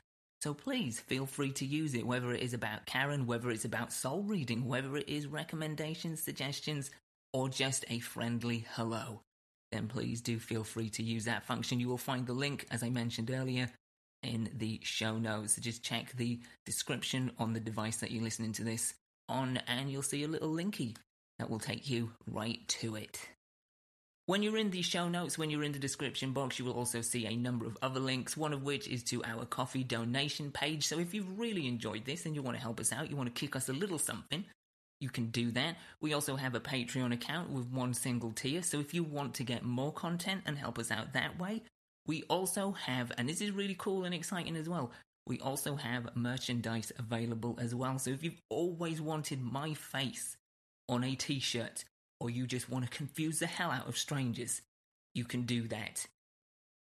[0.46, 3.92] so please feel free to use it, whether it is about Karen, whether it's about
[3.92, 6.92] soul reading, whether it is recommendations, suggestions,
[7.34, 9.22] or just a friendly hello.
[9.72, 11.80] Then please do feel free to use that function.
[11.80, 13.72] You will find the link, as I mentioned earlier,
[14.22, 15.56] in the show notes.
[15.56, 18.94] So just check the description on the device that you're listening to this
[19.28, 20.96] on, and you'll see a little linky
[21.40, 23.20] that will take you right to it.
[24.28, 27.02] When you're in the show notes, when you're in the description box, you will also
[27.02, 30.88] see a number of other links, one of which is to our coffee donation page.
[30.88, 33.34] So if you've really enjoyed this and you want to help us out, you want
[33.34, 34.44] to kick us a little something,
[35.00, 35.78] you can do that.
[36.02, 38.64] We also have a Patreon account with one single tier.
[38.64, 41.62] So if you want to get more content and help us out that way,
[42.08, 44.92] we also have, and this is really cool and exciting as well,
[45.28, 48.00] we also have merchandise available as well.
[48.00, 50.36] So if you've always wanted my face
[50.90, 51.84] on a t shirt,
[52.20, 54.62] or you just want to confuse the hell out of strangers,
[55.14, 56.06] you can do that.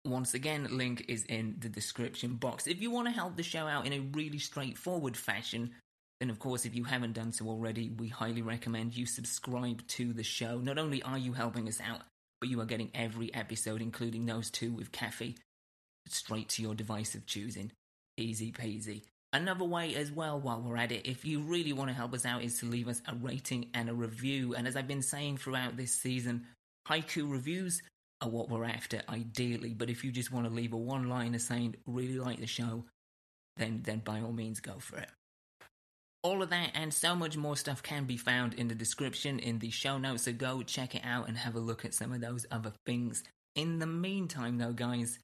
[0.05, 2.67] Once again, link is in the description box.
[2.67, 5.71] If you want to help the show out in a really straightforward fashion,
[6.19, 10.11] then of course, if you haven't done so already, we highly recommend you subscribe to
[10.13, 10.57] the show.
[10.57, 12.01] Not only are you helping us out,
[12.41, 15.37] but you are getting every episode, including those two with Kathy,
[16.07, 17.71] straight to your device of choosing.
[18.17, 19.03] Easy peasy.
[19.33, 22.23] Another way as well, while we're at it, if you really want to help us
[22.23, 24.53] out, is to leave us a rating and a review.
[24.53, 26.45] And as I've been saying throughout this season,
[26.87, 27.81] haiku reviews
[28.21, 29.73] are what we're after, ideally.
[29.73, 32.85] But if you just want to leave a one liner saying, really like the show,
[33.57, 35.09] then, then by all means go for it.
[36.21, 39.57] All of that and so much more stuff can be found in the description in
[39.59, 42.21] the show notes, so go check it out and have a look at some of
[42.21, 43.23] those other things.
[43.55, 45.17] In the meantime, though, guys,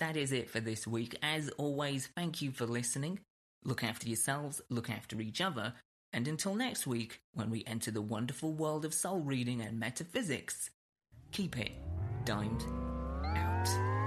[0.00, 1.16] that is it for this week.
[1.22, 3.20] As always, thank you for listening.
[3.64, 5.74] Look after yourselves, look after each other,
[6.12, 10.70] and until next week, when we enter the wonderful world of soul reading and metaphysics,
[11.30, 11.72] keep it
[12.24, 12.64] dimed
[13.36, 14.01] out.